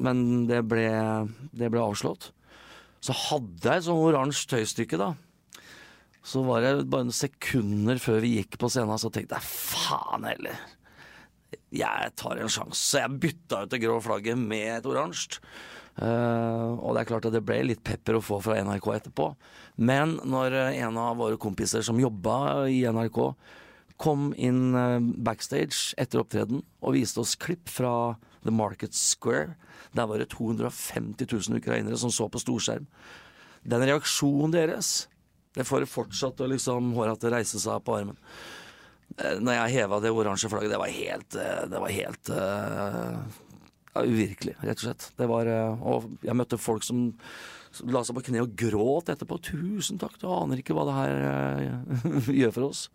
men 0.04 0.24
det 0.52 0.60
ble, 0.68 0.88
det 1.56 1.72
ble 1.72 1.88
avslått. 1.88 2.34
Så 3.04 3.16
hadde 3.30 3.64
jeg 3.64 3.80
et 3.80 3.88
sånn 3.88 4.04
oransje 4.12 4.48
tøystykke, 4.52 5.00
da. 5.00 5.14
Så 6.24 6.44
var 6.44 6.64
det 6.64 6.88
bare 6.92 7.16
sekunder 7.16 8.00
før 8.00 8.24
vi 8.24 8.38
gikk 8.42 8.60
på 8.60 8.68
scenen, 8.72 9.00
så 9.00 9.12
tenkte 9.12 9.40
jeg 9.40 9.48
faen 9.48 10.28
heller 10.28 10.60
jeg 11.74 12.12
tar 12.20 12.40
en 12.42 12.52
sjanse. 12.52 13.00
Jeg 13.00 13.22
bytta 13.24 13.64
ut 13.64 13.74
det 13.74 13.82
grå 13.84 14.00
flagget 14.04 14.40
med 14.40 14.80
et 14.80 14.90
oransje. 14.90 15.42
Uh, 15.94 16.74
og 16.82 16.96
det 16.96 17.04
er 17.04 17.10
klart 17.12 17.28
at 17.30 17.36
det 17.36 17.44
ble 17.46 17.60
litt 17.68 17.84
pepper 17.86 18.18
å 18.18 18.24
få 18.24 18.40
fra 18.42 18.58
NRK 18.66 18.88
etterpå. 18.96 19.28
Men 19.76 20.16
når 20.26 20.56
eh, 20.58 20.80
en 20.86 20.98
av 21.02 21.20
våre 21.22 21.38
kompiser 21.42 21.86
som 21.86 22.02
jobba 22.02 22.66
i 22.70 22.84
NRK, 22.86 23.20
kom 24.02 24.32
inn 24.38 24.74
eh, 24.78 25.00
backstage 25.26 25.94
etter 26.02 26.22
opptreden 26.22 26.64
og 26.82 26.96
viste 26.98 27.22
oss 27.22 27.36
klipp 27.40 27.70
fra 27.70 28.16
The 28.44 28.54
Market 28.54 28.98
Square, 28.98 29.56
der 29.94 30.10
var 30.10 30.22
det 30.22 30.32
250 30.34 31.30
000 31.30 31.62
ukrainere 31.62 31.98
som 31.98 32.14
så 32.14 32.28
på 32.30 32.42
storskjerm. 32.42 32.86
Den 33.64 33.86
reaksjonen 33.86 34.54
deres, 34.54 35.08
det 35.54 35.66
får 35.70 35.86
fortsatt 35.90 36.42
å 36.42 36.50
liksom 36.50 36.94
å 36.98 37.06
reise 37.06 37.62
seg 37.62 37.86
på 37.86 37.98
armen. 38.00 38.18
Eh, 39.18 39.40
Når 39.40 39.58
jeg 39.58 39.76
heva 39.78 40.00
det 40.04 40.12
oransje 40.14 40.52
flagget, 40.52 40.74
det 40.74 40.82
var 40.82 40.94
helt 40.94 41.40
eh, 41.40 41.64
Det 41.70 41.82
var 41.84 41.94
helt 41.94 42.32
uh, 42.34 43.18
uvirkelig, 44.04 44.56
rett 44.62 44.80
og 44.80 44.88
slett. 44.88 45.10
Det 45.20 45.28
var 45.30 45.50
Og 45.78 46.08
jeg 46.26 46.38
møtte 46.38 46.62
folk 46.62 46.86
som, 46.86 47.12
som 47.74 47.92
la 47.94 48.02
seg 48.06 48.18
på 48.18 48.26
kne 48.30 48.46
og 48.46 48.56
gråt 48.58 49.12
etterpå. 49.14 49.38
'Tusen 49.44 50.02
takk, 50.02 50.18
du 50.22 50.30
aner 50.34 50.62
ikke 50.64 50.74
hva 50.74 50.88
det 50.90 50.98
her 50.98 51.14
gjør 52.42 52.56
for 52.56 52.70
oss'. 52.72 52.88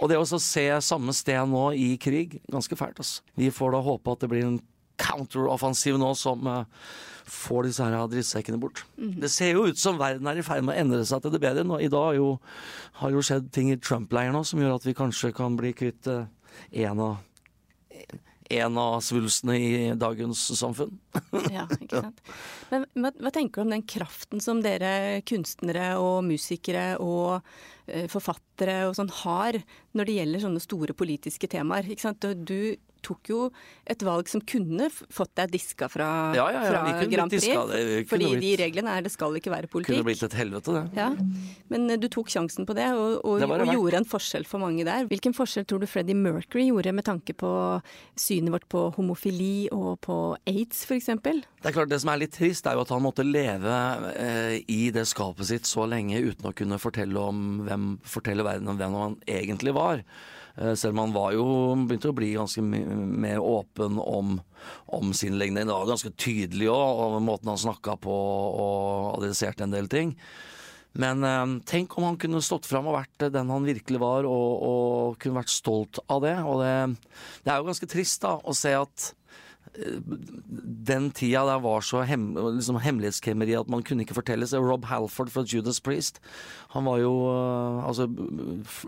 Og 0.00 0.08
det 0.08 0.16
å 0.16 0.24
se 0.24 0.66
samme 0.84 1.12
sted 1.16 1.40
nå 1.48 1.64
i 1.76 1.96
krig, 2.00 2.38
ganske 2.52 2.76
fælt, 2.78 3.00
altså. 3.02 3.24
Vi 3.36 3.50
får 3.52 3.74
da 3.74 3.80
håpe 3.84 4.14
at 4.14 4.22
det 4.22 4.30
blir 4.30 4.46
en 4.46 4.60
counteroffensiv 5.00 5.98
nå 6.00 6.12
som 6.18 6.46
eh, 6.50 6.86
får 7.32 7.68
disse 7.68 7.86
her 7.86 8.10
drittsekkene 8.10 8.60
bort. 8.60 8.84
Det 8.96 9.30
ser 9.32 9.54
jo 9.54 9.66
ut 9.70 9.80
som 9.80 10.00
verden 10.00 10.28
er 10.28 10.40
i 10.40 10.46
ferd 10.46 10.66
med 10.66 10.74
å 10.74 10.80
endre 10.84 11.04
seg 11.08 11.22
til 11.24 11.34
det 11.34 11.42
bedre. 11.42 11.64
Nå, 11.66 11.78
I 11.80 11.90
dag 11.92 12.16
jo, 12.18 12.34
har 13.00 13.14
jo 13.14 13.24
skjedd 13.24 13.52
ting 13.54 13.72
i 13.72 13.80
Trump-leiren 13.80 14.36
nå 14.36 14.44
som 14.48 14.60
gjør 14.62 14.76
at 14.76 14.88
vi 14.88 14.96
kanskje 14.98 15.32
kan 15.36 15.58
bli 15.58 15.74
kvitt 15.76 16.10
eh, 16.10 16.26
en 16.84 17.06
av 17.10 17.20
en 18.52 18.78
av 18.78 19.00
svulstene 19.00 19.54
i 19.56 19.92
dagens 19.96 20.40
samfunn. 20.58 20.98
Ja, 21.52 21.64
ikke 21.78 22.02
sant. 22.04 22.22
Men 22.72 22.86
hva, 22.92 23.12
hva 23.16 23.32
tenker 23.32 23.62
du 23.62 23.66
om 23.66 23.74
den 23.74 23.84
kraften 23.88 24.42
som 24.44 24.62
dere 24.64 25.22
kunstnere 25.28 25.94
og 26.00 26.22
musikere 26.26 26.98
og 27.02 27.40
eh, 27.86 28.08
forfattere 28.12 28.82
og 28.88 28.96
sånn 28.98 29.12
har 29.22 29.60
når 29.96 30.08
det 30.08 30.18
gjelder 30.18 30.44
sånne 30.44 30.64
store 30.64 30.96
politiske 30.96 31.48
temaer? 31.52 31.88
Ikke 31.92 32.10
sant? 32.10 32.28
Du 32.44 32.76
tok 33.02 33.28
jo 33.32 33.50
et 33.86 34.02
valg 34.06 34.28
som 34.30 34.40
kunne 34.40 34.88
fått 34.92 35.34
deg 35.38 35.50
diska 35.52 35.88
fra, 35.90 36.06
Ja, 36.36 36.46
ja, 36.50 36.62
ja, 36.62 36.70
fra 36.70 36.82
kunne 37.00 37.10
Grand 37.12 37.30
Prix. 37.30 37.44
diska, 37.44 38.06
fordi 38.08 38.28
blitt- 38.32 38.40
de 38.40 38.52
reglene 38.62 38.96
er 38.98 39.02
det 39.02 39.12
skal 39.12 39.34
ikke 39.36 39.50
være 39.52 39.68
Kunne 39.68 39.84
politikk. 39.84 40.04
blitt 40.06 40.22
et 40.22 40.32
helvete, 40.38 40.72
det. 40.72 40.84
Ja, 40.96 41.10
Men 41.68 41.90
eh, 41.90 41.96
du 41.96 42.08
tok 42.08 42.28
sjansen 42.28 42.66
på 42.66 42.74
det, 42.74 42.86
og, 42.92 43.20
og, 43.24 43.40
Det 43.40 43.48
det 43.48 43.68
og 43.68 43.74
gjorde 43.74 43.94
en 44.02 44.04
forskjell 44.08 44.46
for 44.46 44.58
mange 44.60 44.84
der. 44.84 45.06
Hvilken 45.10 45.34
forskjell 45.34 45.64
tror 45.66 45.80
du 45.80 45.86
Freddie 45.86 46.14
Mercury 46.14 46.68
gjorde 46.70 46.92
med 46.94 47.04
tanke 47.04 47.34
på 47.34 47.82
synet 48.16 48.50
vårt 48.52 48.68
på 48.68 48.94
homofili 48.96 49.68
og 49.72 50.00
på 50.00 50.36
aids, 50.46 50.84
f.eks.? 50.84 51.06
Det 51.06 51.68
er 51.68 51.72
klart, 51.72 51.88
det 51.88 52.00
som 52.00 52.10
er 52.10 52.18
litt 52.18 52.32
trist, 52.32 52.66
er 52.66 52.74
jo 52.74 52.80
at 52.82 52.88
han 52.90 53.02
måtte 53.02 53.24
leve 53.24 53.76
eh, 54.16 54.60
i 54.68 54.90
det 54.90 55.06
skapet 55.06 55.46
sitt 55.46 55.64
så 55.68 55.86
lenge 55.88 56.18
uten 56.22 56.50
å 56.50 56.54
kunne 56.54 56.78
fortelle, 56.82 57.16
om 57.18 57.62
hvem, 57.66 57.98
fortelle 58.02 58.42
verden 58.46 58.68
om 58.68 58.78
hvem 58.78 58.96
han 58.98 59.16
egentlig 59.26 59.74
var. 59.74 60.02
Eh, 60.56 60.74
selv 60.74 60.96
om 60.96 60.98
han 61.06 61.14
var 61.16 61.32
jo 61.36 61.44
begynte 61.86 62.12
å 62.12 62.16
bli 62.16 62.32
ganske 62.36 62.62
mer 62.62 63.40
åpen 63.40 63.98
om, 64.02 64.38
om 64.92 65.12
sin 65.16 65.38
legning. 65.40 65.66
Det 65.66 65.74
var 65.74 65.92
ganske 65.92 66.12
tydelig 66.16 66.70
òg, 66.72 67.02
og 67.04 67.20
måten 67.24 67.52
han 67.52 67.60
snakka 67.60 67.96
på 68.02 68.16
og 68.16 69.14
adresserte 69.18 69.64
en 69.66 69.74
del 69.74 69.88
ting. 69.92 70.16
Men 70.92 71.24
eh, 71.24 71.56
tenk 71.68 71.96
om 71.96 72.10
han 72.10 72.20
kunne 72.20 72.42
stått 72.44 72.68
fram 72.68 72.90
og 72.90 72.98
vært 72.98 73.30
den 73.32 73.52
han 73.52 73.68
virkelig 73.68 74.02
var, 74.02 74.28
og, 74.28 74.68
og 74.68 75.18
kunne 75.22 75.40
vært 75.40 75.54
stolt 75.54 76.02
av 76.12 76.22
det. 76.26 76.36
Og 76.44 76.60
det, 76.60 76.76
det 77.44 77.54
er 77.54 77.60
jo 77.60 77.70
ganske 77.70 77.90
trist 77.96 78.24
da 78.26 78.36
å 78.36 78.56
se 78.56 78.76
at 78.76 79.12
den 79.72 81.06
tida 81.16 81.46
der 81.48 81.60
var 81.64 81.80
så 81.80 82.02
hem, 82.04 82.32
liksom 82.58 82.76
hemmelighetskremmeri 82.82 83.54
at 83.56 83.70
man 83.72 83.84
kunne 83.86 84.04
ikke 84.04 84.16
fortelle 84.18 84.46
seg. 84.48 84.64
Rob 84.64 84.84
Halford 84.90 85.32
fra 85.32 85.44
Judas 85.48 85.80
Priest, 85.80 86.20
han 86.74 86.84
var 86.88 87.00
jo 87.00 87.12
øh, 87.32 87.80
Altså, 87.82 88.06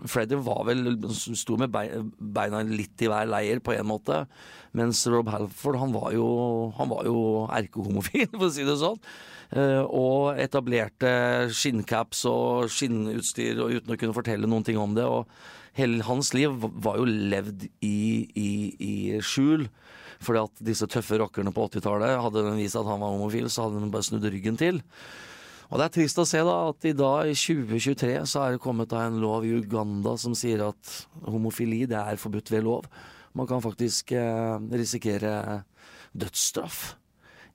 Freddy 0.05 0.37
var 0.45 0.63
vel 0.67 0.99
Sto 1.09 1.57
med 1.57 1.73
beina 1.73 2.61
litt 2.65 3.01
i 3.01 3.09
hver 3.09 3.29
leir 3.29 3.61
på 3.65 3.73
en 3.75 3.89
måte, 3.89 4.25
mens 4.77 5.01
Rob 5.09 5.29
Halford, 5.33 5.79
han 5.81 5.95
var 5.95 6.13
jo 6.13 6.27
Han 6.77 6.93
jo 7.07 7.17
erkehomofil, 7.49 8.29
for 8.37 8.49
å 8.49 8.53
si 8.53 8.67
det 8.67 8.77
sånn. 8.81 9.01
Eh, 9.55 9.83
og 9.87 10.35
etablerte 10.41 11.09
skinncaps 11.55 12.25
og 12.27 12.71
skinnutstyr 12.75 13.61
og 13.63 13.77
uten 13.77 13.93
å 13.93 13.99
kunne 13.99 14.15
fortelle 14.17 14.49
noen 14.51 14.65
ting 14.67 14.79
om 14.81 14.95
det. 14.97 15.05
Og 15.07 15.29
hele 15.77 16.03
hans 16.07 16.33
liv 16.35 16.57
var 16.59 16.99
jo 16.99 17.05
levd 17.07 17.69
i, 17.79 17.99
i, 18.35 18.49
i 18.75 18.95
skjul. 19.23 19.69
Fordi 20.23 20.41
at 20.41 20.65
disse 20.67 20.87
tøffe 20.91 21.19
rockerne 21.21 21.53
på 21.55 21.69
80-tallet 21.69 22.19
hadde 22.23 22.43
den 22.43 22.59
vist 22.59 22.75
at 22.79 22.87
han 22.87 22.99
var 23.03 23.15
homofil, 23.15 23.47
så 23.51 23.67
hadde 23.67 23.83
de 23.83 23.91
bare 23.93 24.07
snudd 24.07 24.27
ryggen 24.27 24.59
til. 24.59 24.81
Og 25.71 25.79
det 25.79 25.87
er 25.87 25.95
trist 25.95 26.19
å 26.21 26.27
se 26.27 26.43
da 26.45 26.55
at 26.69 26.85
i 26.87 26.93
dag, 26.95 27.31
i 27.31 27.35
2023, 27.35 28.11
så 28.29 28.43
er 28.43 28.55
det 28.55 28.63
kommet 28.63 28.91
da 28.91 29.05
en 29.07 29.21
lov 29.23 29.47
i 29.47 29.55
Uganda 29.55 30.13
som 30.19 30.35
sier 30.37 30.61
at 30.67 30.91
homofili 31.25 31.83
det 31.89 31.97
er 31.99 32.21
forbudt 32.21 32.51
ved 32.53 32.67
lov. 32.67 32.91
Man 33.35 33.47
kan 33.49 33.63
faktisk 33.63 34.13
eh, 34.15 34.59
risikere 34.71 35.63
dødsstraff 36.15 36.93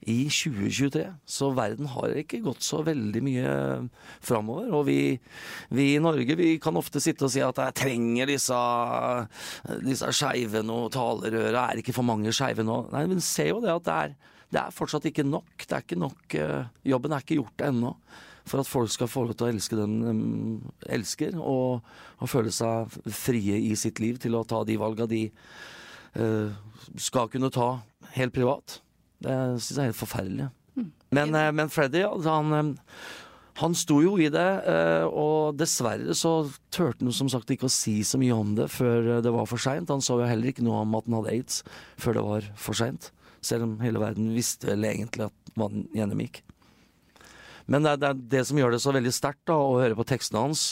i 0.09 0.25
2023. 0.33 1.05
Så 1.29 1.51
verden 1.57 1.89
har 1.93 2.15
ikke 2.17 2.41
gått 2.45 2.65
så 2.65 2.81
veldig 2.87 3.23
mye 3.25 3.51
framover. 4.25 4.71
Og 4.77 4.87
vi, 4.89 5.01
vi, 5.69 5.91
i 5.97 6.03
Norge 6.03 6.37
vi 6.39 6.55
kan 6.63 6.79
ofte 6.81 7.03
sitte 7.03 7.27
og 7.27 7.35
si 7.35 7.43
at 7.45 7.61
jeg 7.61 7.77
trenger 7.83 8.31
disse, 8.31 8.63
disse 9.85 10.11
skeive 10.17 10.65
nå, 10.67 10.83
talerøra 10.95 11.69
er 11.69 11.83
ikke 11.83 11.97
for 11.97 12.09
mange 12.09 12.33
skeive 12.37 12.65
nå. 12.67 12.83
Nei, 12.95 13.05
men 13.11 13.23
se 13.25 13.51
jo 13.51 13.61
det 13.65 13.75
at 13.75 13.87
det 13.87 13.99
er, 13.99 14.19
det 14.51 14.65
er 14.65 14.75
fortsatt 14.75 15.07
ikke 15.11 15.27
nok. 15.29 15.55
Det 15.61 15.77
er 15.77 15.87
ikke 15.87 16.01
nok 16.01 16.41
uh, 16.41 16.59
Jobben 16.95 17.15
er 17.15 17.25
ikke 17.25 17.41
gjort 17.43 17.69
ennå. 17.69 17.95
For 18.49 18.63
at 18.63 18.71
folk 18.71 18.91
skal 18.91 19.11
få 19.11 19.27
lov 19.29 19.37
til 19.37 19.47
å 19.47 19.53
elske 19.53 19.77
den 19.79 19.99
de 20.01 20.11
um, 20.11 20.71
elsker, 20.91 21.37
og, 21.39 21.85
og, 22.17 22.31
føle 22.33 22.51
seg 22.51 22.89
frie 23.15 23.61
i 23.69 23.75
sitt 23.79 24.01
liv 24.03 24.17
til 24.19 24.35
å 24.35 24.47
ta 24.49 24.65
de 24.67 24.79
valga 24.81 25.07
de 25.07 25.27
uh, 26.17 26.49
skal 26.97 27.29
kunne 27.31 27.53
ta 27.55 27.75
helt 28.17 28.35
privat. 28.35 28.81
Det 29.21 29.37
syns 29.61 29.73
jeg 29.75 29.83
er 29.83 29.91
helt 29.91 30.01
forferdelig. 30.01 30.51
Mm. 30.77 30.91
Men, 31.17 31.35
uh, 31.37 31.49
men 31.57 31.73
Freddy, 31.73 32.05
han, 32.27 32.53
um, 32.53 32.75
han 33.61 33.77
sto 33.77 34.01
jo 34.01 34.15
i 34.17 34.31
det, 34.33 34.49
og 35.13 35.59
dessverre 35.61 36.15
så 36.17 36.31
turte 36.73 37.05
han 37.05 37.13
som 37.13 37.29
sagt 37.29 37.51
ikke 37.53 37.69
å 37.69 37.73
si 37.73 37.99
så 38.07 38.17
mye 38.17 38.33
om 38.33 38.55
det 38.57 38.71
før 38.73 39.19
det 39.21 39.33
var 39.35 39.49
for 39.51 39.61
seint. 39.61 39.91
Han 39.93 40.01
sa 40.01 40.17
jo 40.17 40.29
heller 40.29 40.49
ikke 40.53 40.65
noe 40.65 40.81
om 40.87 40.97
at 40.97 41.09
han 41.11 41.19
hadde 41.19 41.35
aids 41.35 41.59
før 42.01 42.17
det 42.17 42.25
var 42.25 42.47
for 42.57 42.79
seint. 42.79 43.11
Selv 43.45 43.67
om 43.67 43.75
hele 43.85 44.01
verden 44.01 44.33
visste 44.33 44.71
vel 44.71 44.87
egentlig 44.89 45.29
at 45.29 45.53
man 45.61 45.85
gjennomgikk. 45.93 46.41
Men 47.71 47.85
det 47.85 47.93
er, 47.93 48.01
det 48.01 48.09
er, 48.09 48.23
det 48.35 48.47
som 48.49 48.59
gjør 48.59 48.75
det 48.75 48.83
så 48.83 48.95
veldig 48.95 49.13
sterkt 49.15 49.53
å 49.55 49.61
høre 49.79 49.99
på 49.99 50.07
tekstene 50.11 50.43
hans. 50.43 50.71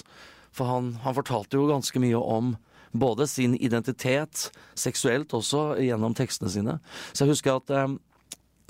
For 0.55 0.67
han, 0.67 0.97
han, 1.05 1.15
fortalte 1.15 1.59
jo 1.59 1.69
ganske 1.71 2.01
mye 2.03 2.19
om 2.19 2.57
både 2.99 3.29
sin 3.31 3.55
identitet, 3.55 4.49
seksuelt 4.79 5.35
også, 5.37 5.77
gjennom 5.85 6.17
tekstene 6.19 6.51
sine. 6.51 6.79
Så 7.13 7.25
jeg 7.25 7.37
husker 7.37 7.61
at 7.61 7.71
eh, 7.71 7.95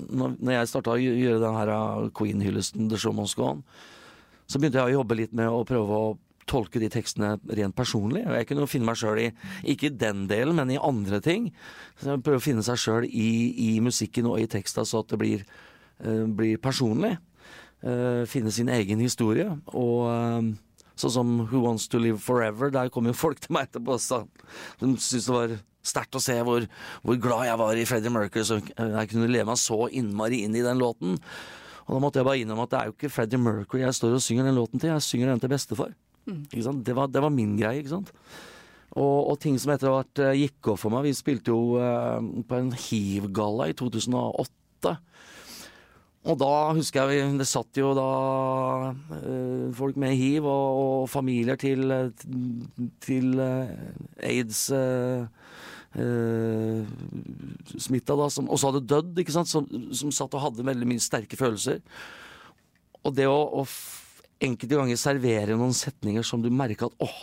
når, 0.07 0.37
når, 0.39 0.53
jeg 0.55 0.71
starta 0.71 0.95
å 0.95 0.99
gjøre 0.99 1.43
den 1.43 1.59
her 1.59 1.71
eh, 1.75 2.09
Queen-hyllesten, 2.15 2.89
The 2.91 2.99
Show 2.99 3.15
Must 3.15 3.37
Go 3.39 3.51
On, 3.53 3.61
så 4.49 4.59
begynte 4.59 4.81
jeg 4.81 4.93
å 4.93 4.99
jobbe 4.99 5.17
litt 5.19 5.35
med 5.37 5.51
å 5.51 5.65
prøve 5.67 5.99
å 5.99 6.17
tolke 6.49 6.81
de 6.81 6.89
tekstene 6.89 7.35
rent 7.59 7.75
personlig. 7.77 8.23
Jeg 8.25 8.47
kunne 8.49 8.67
finne 8.69 8.89
meg 8.89 8.97
sjøl 8.97 9.21
i, 9.21 9.27
ikke 9.69 9.89
i 9.89 9.97
den 10.01 10.23
delen, 10.29 10.57
men 10.57 10.71
i 10.73 10.79
andre 10.81 11.19
ting. 11.21 11.51
Så 11.99 12.09
jeg 12.09 12.23
prøver 12.25 12.41
å 12.41 12.45
finne 12.47 12.65
seg 12.65 12.79
sjøl 12.81 13.05
i, 13.05 13.29
i, 13.67 13.69
musikken 13.85 14.29
og 14.31 14.39
i 14.41 14.47
teksta 14.49 14.85
så 14.87 15.03
at 15.03 15.13
det 15.13 15.19
blir, 15.21 15.43
uh, 16.01 16.25
blir 16.25 16.57
personlig. 16.61 17.19
Uh, 17.85 18.25
finne 18.27 18.51
sin 18.51 18.71
egen 18.73 19.03
historie. 19.03 19.45
Og 19.77 20.09
uh, 20.09 20.49
sånn 20.99 21.15
som 21.19 21.35
Who 21.45 21.61
Wants 21.67 21.85
To 21.93 22.01
Live 22.01 22.23
Forever, 22.23 22.73
der 22.73 22.89
kom 22.93 23.07
jo 23.07 23.15
folk 23.15 23.43
til 23.43 23.55
meg 23.55 23.69
etterpå 23.69 23.99
og 23.99 24.27
de 24.81 24.95
syntes 24.97 25.29
det 25.29 25.35
var 25.35 25.59
sterkt 25.85 26.17
å 26.17 26.21
se 26.23 26.35
hvor, 26.45 26.65
hvor, 27.03 27.21
glad 27.21 27.47
jeg 27.47 27.61
var 27.61 27.79
i 27.79 27.87
Freddie 27.87 28.13
Mercury, 28.13 28.43
så 28.45 28.59
jeg 28.59 29.09
kunne 29.11 29.31
leve 29.31 29.47
meg 29.49 29.61
så 29.61 29.87
innmari 29.87 30.43
inn 30.45 30.57
i 30.57 30.65
den 30.65 30.81
låten. 30.81 31.17
Og 31.87 31.95
da 31.95 32.03
måtte 32.03 32.21
jeg 32.21 32.27
bare 32.27 32.43
innrømme 32.43 32.67
at 32.67 32.73
det 32.73 32.79
er 32.79 32.89
jo 32.89 32.95
ikke 32.97 33.13
Freddie 33.13 33.41
Mercury 33.41 33.81
jeg 33.85 33.97
står 33.97 34.19
og 34.19 34.23
synger 34.23 34.49
den 34.49 34.59
låten 34.59 34.81
til, 34.81 34.91
jeg 34.93 35.07
synger 35.07 35.31
den 35.31 35.41
til 35.41 35.53
bestefar. 35.53 35.95
Mm. 36.29 36.43
Det, 36.51 36.93
var, 36.93 37.09
det, 37.09 37.23
var, 37.23 37.33
min 37.33 37.55
greie, 37.57 37.81
ikke 37.81 37.95
sant. 37.95 38.13
Og, 38.91 39.31
og 39.31 39.39
ting 39.41 39.57
som 39.61 39.73
etter 39.73 39.93
hvert 39.93 40.21
uh, 40.21 40.35
gikk 40.37 40.71
opp 40.71 40.79
for 40.81 40.93
meg 40.93 41.05
Vi 41.05 41.11
spilte 41.13 41.53
jo 41.53 41.77
eh, 41.77 42.23
på 42.49 42.57
en 42.57 42.71
hiv-galla 42.73 43.67
i 43.69 43.75
2008. 43.77 44.93
Og 46.29 46.39
da 46.41 46.53
husker 46.75 47.13
jeg 47.13 47.35
det 47.39 47.47
satt 47.47 47.79
jo 47.79 47.93
da 47.97 48.07
eh, 49.15 49.69
folk 49.77 49.97
med 50.01 50.17
hiv 50.19 50.45
og, 50.49 50.79
og 50.81 51.03
familier 51.09 51.57
til, 51.61 51.93
til 53.05 53.39
aids 53.39 54.65
Uh, 55.89 56.85
smitta, 57.81 58.13
da, 58.13 58.27
som 58.29 58.49
også 58.51 58.69
hadde 58.69 58.87
dødd, 58.91 59.23
ikke 59.23 59.33
sant? 59.33 59.49
Som, 59.49 59.65
som, 59.95 60.11
satt 60.13 60.35
og 60.37 60.43
hadde 60.43 60.67
veldig 60.67 60.89
mye 60.89 61.01
sterke 61.01 61.39
følelser. 61.39 61.81
Og 63.01 63.15
det 63.17 63.25
å, 63.29 63.39
å 63.61 63.65
enkelte 64.43 64.77
ganger 64.77 64.99
servere 64.99 65.57
noen 65.57 65.73
setninger 65.75 66.25
som 66.25 66.43
du 66.43 66.51
merker 66.53 66.89
at 66.89 67.01
åh. 67.03 67.17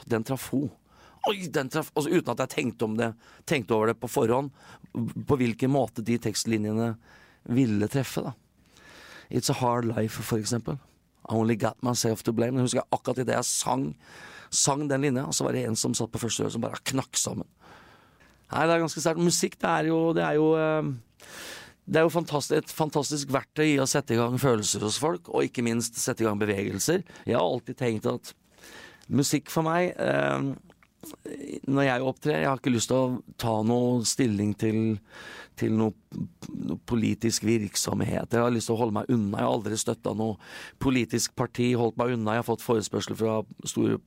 Oi, 1.27 1.49
den 1.51 1.71
traff 1.73 1.91
altså, 1.97 2.11
Uten 2.13 2.33
at 2.33 2.43
jeg 2.45 2.53
tenkte, 2.53 2.89
det, 2.99 3.13
tenkte, 3.49 3.75
over 3.75 3.91
det 3.91 3.97
på 3.99 4.11
forhånd, 4.11 4.53
på 5.27 5.39
hvilken 5.41 5.73
måte 5.75 6.05
de 6.07 6.19
tekstlinjene 6.23 6.93
ville 7.51 7.89
treffe. 7.91 8.23
da. 8.23 8.35
It's 9.31 9.51
a 9.51 9.59
hard 9.59 9.89
life, 9.89 10.23
for 10.23 10.39
eksempel. 10.39 10.79
I 11.29 11.35
only 11.35 11.57
got 11.57 11.83
myself 11.83 12.23
to 12.23 12.33
blame. 12.33 12.61
Jeg 12.61 12.69
husker 12.69 12.87
akkurat 12.95 13.19
idet 13.19 13.35
jeg 13.35 13.49
sang, 13.49 13.89
sang 14.51 14.87
den 14.89 15.03
linja, 15.03 15.27
så 15.33 15.45
var 15.45 15.57
det 15.57 15.65
en 15.67 15.79
som 15.79 15.95
satt 15.95 16.13
på 16.15 16.23
første 16.23 16.47
rød 16.47 16.55
som 16.55 16.63
bare 16.63 16.79
knakk 16.93 17.19
sammen. 17.19 17.49
Nei, 18.53 18.65
det 18.65 18.77
er 18.77 18.83
ganske 18.85 19.03
sterkt. 19.03 19.23
Musikk, 19.27 19.57
det 19.63 19.71
er 19.73 19.91
jo, 19.91 20.01
det 20.17 20.23
er 20.23 20.39
jo 20.39 20.51
uh, 20.55 20.91
det 21.87 22.01
er 22.01 22.07
jo 22.07 22.11
fantastisk, 22.11 22.59
et 22.59 22.73
fantastisk 22.75 23.31
verktøy 23.35 23.69
i 23.69 23.79
å 23.79 23.87
sette 23.87 24.15
i 24.15 24.19
gang 24.19 24.35
følelser 24.43 24.83
hos 24.83 24.99
folk, 24.99 25.31
og 25.31 25.47
ikke 25.47 25.63
minst 25.67 25.99
sette 26.03 26.25
i 26.25 26.27
gang 26.27 26.39
bevegelser. 26.41 27.05
Jeg 27.29 27.39
har 27.39 27.47
alltid 27.47 27.79
tenkt 27.79 28.09
at 28.11 28.33
musikk 29.07 29.53
for 29.55 29.63
meg 29.67 29.93
eh, 30.03 30.49
Når 31.67 31.87
jeg 31.87 32.05
opptrer 32.07 32.41
Jeg 32.41 32.49
har 32.49 32.61
ikke 32.61 32.73
lyst 32.75 32.91
til 32.91 32.97
å 32.97 33.35
ta 33.41 33.55
noe 33.67 34.05
stilling 34.09 34.53
til, 34.59 34.99
til 35.59 35.75
noe, 35.77 35.95
noe, 36.53 36.79
politisk 36.89 37.47
virksomhet. 37.47 38.33
Jeg 38.33 38.43
har 38.43 38.55
lyst 38.55 38.71
til 38.71 38.77
å 38.77 38.81
holde 38.81 38.99
meg 38.99 39.11
unna. 39.13 39.41
Jeg 39.41 39.49
har 39.49 39.57
aldri 39.59 39.81
støtta 39.81 40.15
noe 40.19 40.39
politisk 40.83 41.37
parti, 41.39 41.73
holdt 41.79 41.99
meg 42.01 42.15
unna. 42.17 42.37
Jeg 42.37 42.45
har 42.45 42.49
fått 42.51 42.67
forespørsler 42.67 43.19
fra 43.19 43.41
store 43.65 43.99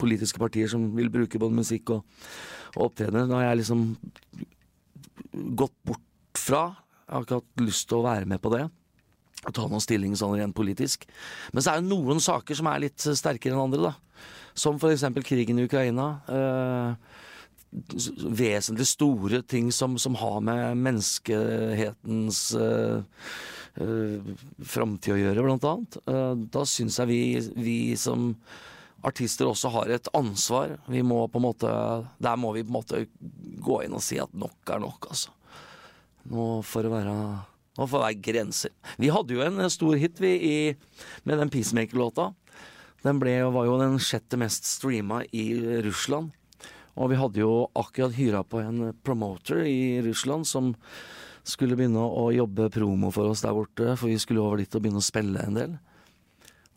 politiske 0.00 0.42
partier 0.42 0.70
som 0.70 0.90
vil 0.96 1.12
bruke 1.12 1.40
både 1.40 1.60
musikk 1.60 1.94
og, 1.96 2.18
og 2.76 2.90
opptredener. 2.90 3.28
Nå 3.28 3.40
har 3.40 3.50
jeg 3.50 3.62
liksom 3.62 3.88
gått 5.58 5.74
bort 5.86 6.04
fra 6.38 6.66
jeg 7.08 7.16
har 7.16 7.24
ikke 7.24 7.36
hatt 7.38 7.62
lyst 7.64 7.86
til 7.88 8.02
å 8.02 8.04
være 8.04 8.28
med 8.28 8.40
på 8.44 8.50
det. 8.52 8.66
Og 9.46 9.54
ta 9.54 9.68
noen 9.68 9.82
stilling 9.82 10.16
sånn 10.18 10.36
rent 10.38 10.56
politisk. 10.56 11.06
Men 11.54 11.62
så 11.62 11.72
er 11.72 11.82
det 11.82 11.90
noen 11.90 12.20
saker 12.22 12.58
som 12.58 12.70
er 12.70 12.82
litt 12.88 12.98
sterkere 13.02 13.54
enn 13.54 13.68
andre, 13.68 13.92
da. 13.92 14.24
Som 14.58 14.80
for 14.82 14.90
eksempel 14.90 15.22
krigen 15.26 15.60
i 15.60 15.66
Ukraina. 15.68 16.08
Eh, 16.26 17.18
vesentlig 18.38 18.86
store 18.88 19.42
ting 19.42 19.72
som, 19.72 19.98
som 19.98 20.16
har 20.18 20.40
med 20.40 20.80
menneskehetens 20.80 22.40
eh, 22.56 23.02
eh, 23.76 24.32
framtid 24.64 25.14
å 25.14 25.20
gjøre, 25.20 25.44
blant 25.44 25.68
annet. 25.68 26.00
Eh, 26.08 26.34
da 26.54 26.64
syns 26.66 26.98
jeg 27.02 27.10
vi, 27.10 27.22
vi 27.60 27.78
som 28.00 28.32
artister 29.06 29.46
også 29.46 29.70
har 29.76 29.92
et 29.94 30.08
ansvar. 30.16 30.78
Vi 30.88 31.04
må 31.06 31.20
på 31.30 31.38
en 31.38 31.46
måte 31.46 31.68
Der 32.18 32.40
må 32.40 32.50
vi 32.56 32.64
på 32.64 32.72
en 32.72 32.78
måte 32.80 33.04
gå 33.62 33.82
inn 33.84 33.94
og 33.94 34.02
si 34.02 34.18
at 34.18 34.32
nok 34.34 34.72
er 34.74 34.82
nok, 34.82 35.12
altså. 35.12 35.34
Nå 36.28 36.48
får 36.66 36.88
det 36.88 36.92
være 36.92 37.14
får 37.86 38.00
det 38.00 38.06
være 38.06 38.24
grenser. 38.26 38.72
Vi 38.98 39.12
hadde 39.14 39.36
jo 39.36 39.44
en 39.44 39.62
stor 39.70 39.98
hit 40.00 40.18
vi 40.22 40.32
i, 40.34 40.58
med 41.28 41.38
den 41.38 41.52
Peacemaker-låta. 41.52 42.32
Den 43.04 43.20
ble, 43.22 43.36
var 43.54 43.68
jo 43.68 43.78
den 43.78 44.00
sjette 44.02 44.38
mest 44.40 44.66
streama 44.66 45.22
i 45.30 45.52
Russland. 45.86 46.32
Og 46.98 47.12
vi 47.12 47.18
hadde 47.20 47.44
jo 47.44 47.68
akkurat 47.78 48.16
hyra 48.16 48.42
på 48.42 48.58
en 48.64 48.90
promoter 49.06 49.62
i 49.70 50.00
Russland 50.02 50.48
som 50.50 50.72
skulle 51.48 51.78
begynne 51.78 52.02
å 52.02 52.28
jobbe 52.34 52.68
promo 52.74 53.12
for 53.14 53.30
oss 53.30 53.44
der 53.44 53.54
borte, 53.56 53.94
for 53.96 54.10
vi 54.10 54.18
skulle 54.20 54.42
over 54.42 54.60
dit 54.60 54.74
og 54.74 54.82
begynne 54.82 55.00
å 55.00 55.06
spille 55.06 55.44
en 55.46 55.56
del. 55.56 55.78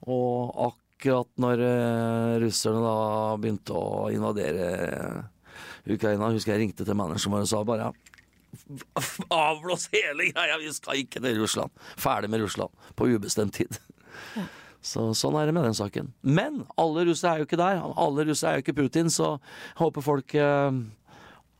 Og 0.05 0.53
akkurat 0.69 1.29
når 1.41 1.65
uh, 1.65 2.37
russerne 2.43 2.85
da 2.85 2.95
begynte 3.41 3.75
å 3.75 4.07
invadere 4.13 4.69
Ukraina, 5.89 6.29
husker 6.29 6.53
jeg 6.53 6.67
ringte 6.67 6.85
til 6.85 6.97
manageren 6.97 7.33
vår 7.33 7.47
og 7.47 7.51
sa 7.51 7.63
bare 7.65 7.89
Avblås 9.29 9.89
hele 9.93 10.31
greia! 10.31 10.57
Vi 10.61 10.73
skal 10.75 11.03
ikke 11.03 11.21
til 11.23 11.41
Russland. 11.41 11.71
Ferdig 11.97 12.29
med 12.29 12.43
Russland. 12.43 12.73
På 12.95 13.07
ubestemt 13.11 13.55
tid. 13.59 13.79
Ja. 14.35 14.47
Så 14.81 15.11
Sånn 15.17 15.37
er 15.37 15.47
det 15.47 15.53
med 15.53 15.67
den 15.67 15.77
saken. 15.77 16.09
Men 16.25 16.63
alle 16.81 17.05
russere 17.05 17.35
er 17.35 17.41
jo 17.43 17.47
ikke 17.47 17.59
der. 17.61 17.83
Alle 18.01 18.25
russere 18.25 18.55
er 18.55 18.59
jo 18.59 18.65
ikke 18.65 18.79
Putin, 18.81 19.11
så 19.13 19.35
jeg 19.35 19.79
håper 19.83 20.05
folk 20.05 20.35
eh, 20.35 20.81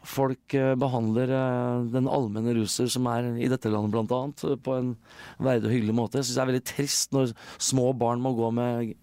Folk 0.02 0.56
eh, 0.58 0.72
behandler 0.82 1.30
eh, 1.30 1.84
den 1.94 2.08
allmenne 2.10 2.56
russer 2.58 2.88
som 2.90 3.06
er 3.12 3.28
i 3.38 3.50
dette 3.52 3.70
landet 3.70 3.94
blant 3.94 4.14
annet, 4.18 4.42
på 4.66 4.74
en 4.74 4.96
verdig 5.38 5.70
og 5.70 5.76
hyggelig 5.76 5.94
måte. 5.94 6.18
Jeg 6.18 6.26
syns 6.26 6.40
det 6.40 6.42
er 6.42 6.50
veldig 6.50 6.64
trist 6.72 7.14
når 7.14 7.36
små 7.62 7.92
barn 7.94 8.24
må 8.24 8.32
gå 8.34 8.50
med, 8.58 8.96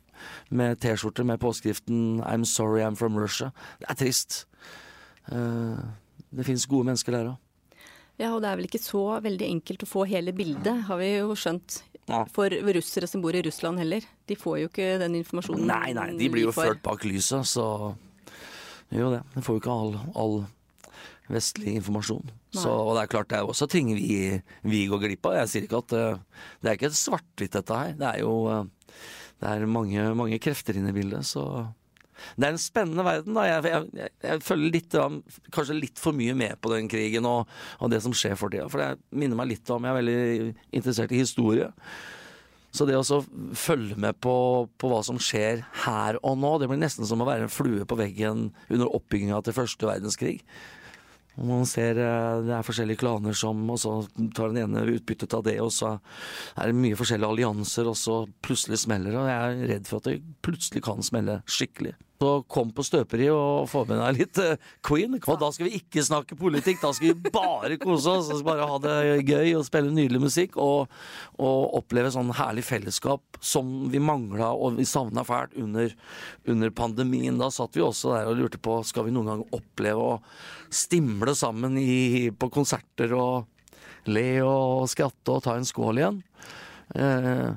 med 0.51 0.81
T-skjorter 0.83 1.23
med 1.23 1.39
påskriften 1.39 2.19
'I'm 2.27 2.43
sorry 2.43 2.83
I'm 2.83 2.99
from 2.99 3.15
Russia'. 3.15 3.55
Det 3.79 3.87
er 3.87 4.01
trist. 4.03 4.41
Det 5.31 6.47
fins 6.51 6.67
gode 6.67 6.91
mennesker 6.91 7.15
der 7.15 7.31
òg. 7.31 7.39
Ja, 8.19 8.33
og 8.35 8.43
det 8.43 8.51
er 8.51 8.59
vel 8.59 8.67
ikke 8.67 8.83
så 8.83 9.03
veldig 9.23 9.47
enkelt 9.47 9.85
å 9.85 9.89
få 9.89 10.05
hele 10.11 10.35
bildet, 10.35 10.85
har 10.89 10.99
vi 11.01 11.13
jo 11.15 11.37
skjønt. 11.39 11.83
Ja. 12.09 12.23
For 12.33 12.51
russere 12.75 13.07
som 13.07 13.23
bor 13.23 13.37
i 13.37 13.43
Russland 13.45 13.79
heller. 13.83 14.05
De 14.27 14.37
får 14.39 14.63
jo 14.63 14.69
ikke 14.71 14.95
den 15.03 15.19
informasjonen. 15.21 15.67
Nei, 15.69 15.93
nei, 15.97 16.09
de 16.17 16.31
blir 16.33 16.49
jo 16.49 16.55
ført 16.57 16.81
bak 16.85 17.05
lyset, 17.05 17.45
så 17.47 17.93
jo 18.89 19.11
det. 19.13 19.21
De 19.35 19.45
får 19.45 19.59
jo 19.59 19.63
ikke 19.63 19.75
all, 19.75 19.99
all 20.17 20.39
vestlig 21.29 21.77
informasjon. 21.77 22.31
Så, 22.57 22.73
og 22.73 22.95
det 22.97 23.03
er 23.03 23.13
klart 23.13 23.29
det 23.29 23.43
er 23.43 23.51
også 23.53 23.69
ting 23.69 23.93
vi, 23.93 24.41
vi 24.65 24.87
går 24.89 25.03
glipp 25.05 25.29
av. 25.29 25.43
Jeg 25.43 25.53
sier 25.53 25.69
ikke 25.69 25.83
at 25.85 25.95
uh, 25.95 26.45
det 26.65 26.71
er 26.71 26.79
ikke 26.79 26.95
svart-hvitt 26.97 27.59
dette 27.59 27.81
her. 27.83 27.93
Det 28.01 28.09
er 28.09 28.23
jo 28.25 28.33
uh, 28.49 28.63
det 29.39 29.51
er 29.53 29.69
mange, 29.71 30.07
mange 30.19 30.41
krefter 30.43 30.79
inne 30.79 30.91
i 30.91 30.97
bildet, 30.97 31.27
så 31.29 31.45
det 32.37 32.49
er 32.49 32.55
en 32.55 32.61
spennende 32.61 33.07
verden. 33.07 33.39
da. 33.39 33.47
Jeg, 33.49 33.65
jeg, 33.73 34.13
jeg, 34.25 34.45
følger 34.45 34.77
litt, 34.77 34.99
kanskje 35.55 35.79
litt 35.79 36.03
for 36.03 36.17
mye 36.17 36.37
med 36.39 36.59
på 36.63 36.73
den 36.75 36.91
krigen 36.91 37.29
og, 37.29 37.51
og 37.79 37.93
det 37.93 38.03
som 38.05 38.15
skjer 38.17 38.39
for 38.39 38.53
tida. 38.53 38.69
For 38.73 38.83
det 38.83 38.99
minner 39.11 39.39
meg 39.39 39.53
litt 39.55 39.75
om 39.75 39.85
Jeg 39.85 39.95
er 39.95 40.01
veldig 40.01 40.55
interessert 40.81 41.15
i 41.15 41.23
historie. 41.23 41.71
Så 42.75 42.85
det 42.85 42.99
å 42.99 43.23
følge 43.57 43.97
med 43.99 44.19
på, 44.23 44.33
på 44.79 44.91
hva 44.91 45.01
som 45.07 45.19
skjer 45.21 45.63
her 45.87 46.19
og 46.21 46.37
nå, 46.39 46.51
det 46.61 46.69
blir 46.69 46.81
nesten 46.81 47.09
som 47.09 47.23
å 47.25 47.29
være 47.29 47.47
en 47.47 47.53
flue 47.53 47.87
på 47.89 47.97
veggen 47.99 48.51
under 48.69 48.93
oppbygginga 48.99 49.41
til 49.43 49.57
første 49.57 49.89
verdenskrig. 49.89 50.37
Man 51.39 51.67
ser 51.71 51.99
eh, 52.03 52.41
det 52.43 52.55
er 52.57 52.67
forskjellige 52.67 52.99
klaner 52.99 53.37
som 53.37 53.61
Og 53.71 53.79
så 53.79 53.93
tar 54.35 54.51
den 54.51 54.65
ene 54.65 54.83
utbyttet 54.97 55.37
av 55.37 55.45
det, 55.47 55.59
og 55.63 55.71
så 55.75 55.95
er 56.59 56.71
det 56.71 56.81
mye 56.81 56.99
forskjellige 56.99 57.31
allianser, 57.31 57.87
og 57.87 57.97
så 57.99 58.19
plutselig 58.45 58.83
smeller 58.83 59.15
det. 59.15 59.21
Og 59.23 59.31
jeg 59.31 59.39
er 59.39 59.73
redd 59.73 59.89
for 59.91 60.03
at 60.03 60.11
det 60.11 60.19
plutselig 60.45 60.83
kan 60.87 61.05
smelle 61.07 61.41
skikkelig. 61.47 61.95
Så 62.19 62.31
kom 62.51 62.73
på 62.75 62.83
støperi 62.83 63.29
og 63.31 63.69
få 63.71 63.85
med 63.87 64.01
deg 64.01 64.17
litt 64.17 64.39
eh, 64.43 64.71
Queen. 64.83 65.13
Og 65.21 65.37
da 65.39 65.53
skal 65.55 65.69
vi 65.69 65.79
ikke 65.79 66.03
snakke 66.03 66.35
politikk, 66.39 66.81
da 66.83 66.91
skal 66.97 67.13
vi 67.13 67.31
bare 67.31 67.77
kose 67.79 68.11
oss. 68.11 68.43
Bare 68.43 68.67
ha 68.67 68.79
det 68.83 68.97
gøy 69.29 69.53
og 69.55 69.63
spille 69.69 69.93
nydelig 69.95 70.25
musikk. 70.25 70.59
Og, 70.59 70.91
og 71.39 71.77
oppleve 71.79 72.11
sånn 72.11 72.33
herlig 72.35 72.65
fellesskap 72.67 73.39
som 73.39 73.87
vi 73.93 74.01
mangla 74.03 74.51
og 74.51 74.81
vi 74.81 74.87
savna 74.89 75.23
fælt 75.27 75.55
under, 75.63 75.95
under 76.51 76.75
pandemien. 76.75 77.39
Da 77.39 77.53
satt 77.55 77.79
vi 77.79 77.87
også 77.87 78.17
der 78.17 78.33
og 78.33 78.41
lurte 78.41 78.59
på 78.59 78.81
skal 78.89 79.07
vi 79.07 79.15
noen 79.15 79.31
gang 79.31 79.47
oppleve 79.55 80.11
å 80.17 80.19
stimle 80.75 81.37
sammen 81.39 81.79
i, 81.79 82.35
på 82.35 82.51
konserter 82.51 83.15
og 83.15 83.47
le 84.11 84.27
og 84.43 84.91
skratte 84.91 85.39
og 85.39 85.47
ta 85.47 85.55
en 85.55 85.71
skål 85.71 86.03
igjen. 86.03 86.21
Eh, 86.99 87.49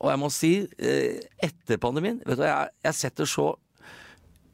og 0.00 0.10
jeg 0.12 0.20
må 0.24 0.32
si, 0.32 0.52
eh, 0.78 1.20
etter 1.42 1.80
pandemien 1.82 2.20
vet 2.24 2.40
du, 2.40 2.44
jeg, 2.48 2.74
jeg 2.88 3.00
setter 3.04 3.28
så 3.28 3.52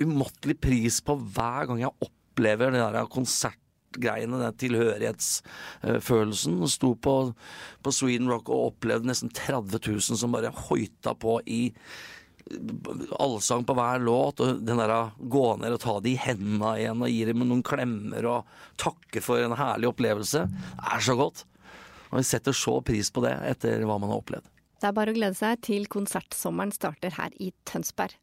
umåtelig 0.04 0.60
pris 0.62 1.00
på 1.04 1.16
hver 1.34 1.68
gang 1.70 1.82
jeg 1.84 2.06
opplever 2.06 2.72
den 2.72 2.82
der 2.82 3.10
konsertgreiene, 3.12 4.40
den 4.40 4.58
tilhørighetsfølelsen. 4.62 6.56
Sto 6.70 6.94
på, 6.94 7.14
på 7.82 7.94
Sweden 7.94 8.30
Rock 8.32 8.50
og 8.52 8.72
opplevde 8.72 9.10
nesten 9.10 9.32
30 9.32 9.78
000 9.78 10.20
som 10.22 10.34
bare 10.34 10.54
hoita 10.68 11.14
på 11.18 11.40
i 11.46 11.62
allsang 13.18 13.64
på 13.64 13.74
hver 13.76 14.02
låt, 14.02 14.40
og 14.42 14.62
den 14.66 14.80
der 14.80 15.12
gå 15.16 15.44
ned 15.60 15.76
og 15.76 15.82
ta 15.82 15.98
de 16.02 16.12
i 16.12 16.20
hendene 16.20 16.74
igjen 16.80 17.04
og 17.04 17.12
gi 17.12 17.22
dem 17.28 17.44
noen 17.46 17.62
klemmer 17.66 18.28
og 18.28 18.56
takke 18.80 19.22
for 19.24 19.42
en 19.42 19.56
herlig 19.58 19.92
opplevelse, 19.92 20.46
det 20.50 20.90
er 20.96 21.04
så 21.06 21.16
godt. 21.18 21.44
Og 22.10 22.18
vi 22.20 22.26
setter 22.28 22.56
så 22.56 22.80
pris 22.84 23.08
på 23.12 23.22
det 23.24 23.32
etter 23.48 23.86
hva 23.88 23.96
man 24.00 24.12
har 24.12 24.20
opplevd. 24.20 24.48
Det 24.82 24.90
er 24.90 24.96
bare 24.96 25.14
å 25.14 25.16
glede 25.16 25.38
seg 25.38 25.60
til 25.64 25.86
konsertsommeren 25.86 26.74
starter 26.74 27.14
her 27.14 27.32
i 27.40 27.52
Tønsberg. 27.68 28.16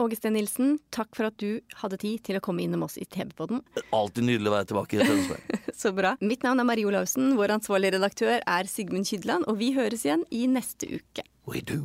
Åge 0.00 0.30
Nilsen, 0.30 0.78
takk 0.88 1.12
for 1.16 1.28
at 1.28 1.36
du 1.36 1.60
hadde 1.82 1.98
tid 2.00 2.22
til 2.24 2.38
å 2.38 2.40
komme 2.40 2.64
innom 2.64 2.86
oss 2.86 2.96
i 2.96 3.04
TV-podden. 3.04 3.60
Alltid 3.92 4.24
nydelig 4.24 4.48
å 4.48 4.54
være 4.54 4.68
tilbake 4.70 4.96
i 4.96 5.04
Tønsberg. 5.04 5.60
Så 5.82 5.92
bra. 5.92 6.14
Mitt 6.24 6.46
navn 6.46 6.62
er 6.62 6.68
Marie 6.70 6.88
Olaussen, 6.88 7.34
vår 7.36 7.58
ansvarlige 7.58 7.98
redaktør 7.98 8.40
er 8.40 8.70
Sigmund 8.70 9.10
Kydland, 9.12 9.44
og 9.44 9.60
vi 9.60 9.74
høres 9.76 10.06
igjen 10.08 10.24
i 10.32 10.46
neste 10.48 10.88
uke. 10.88 11.28
We 11.44 11.60
do. 11.60 11.84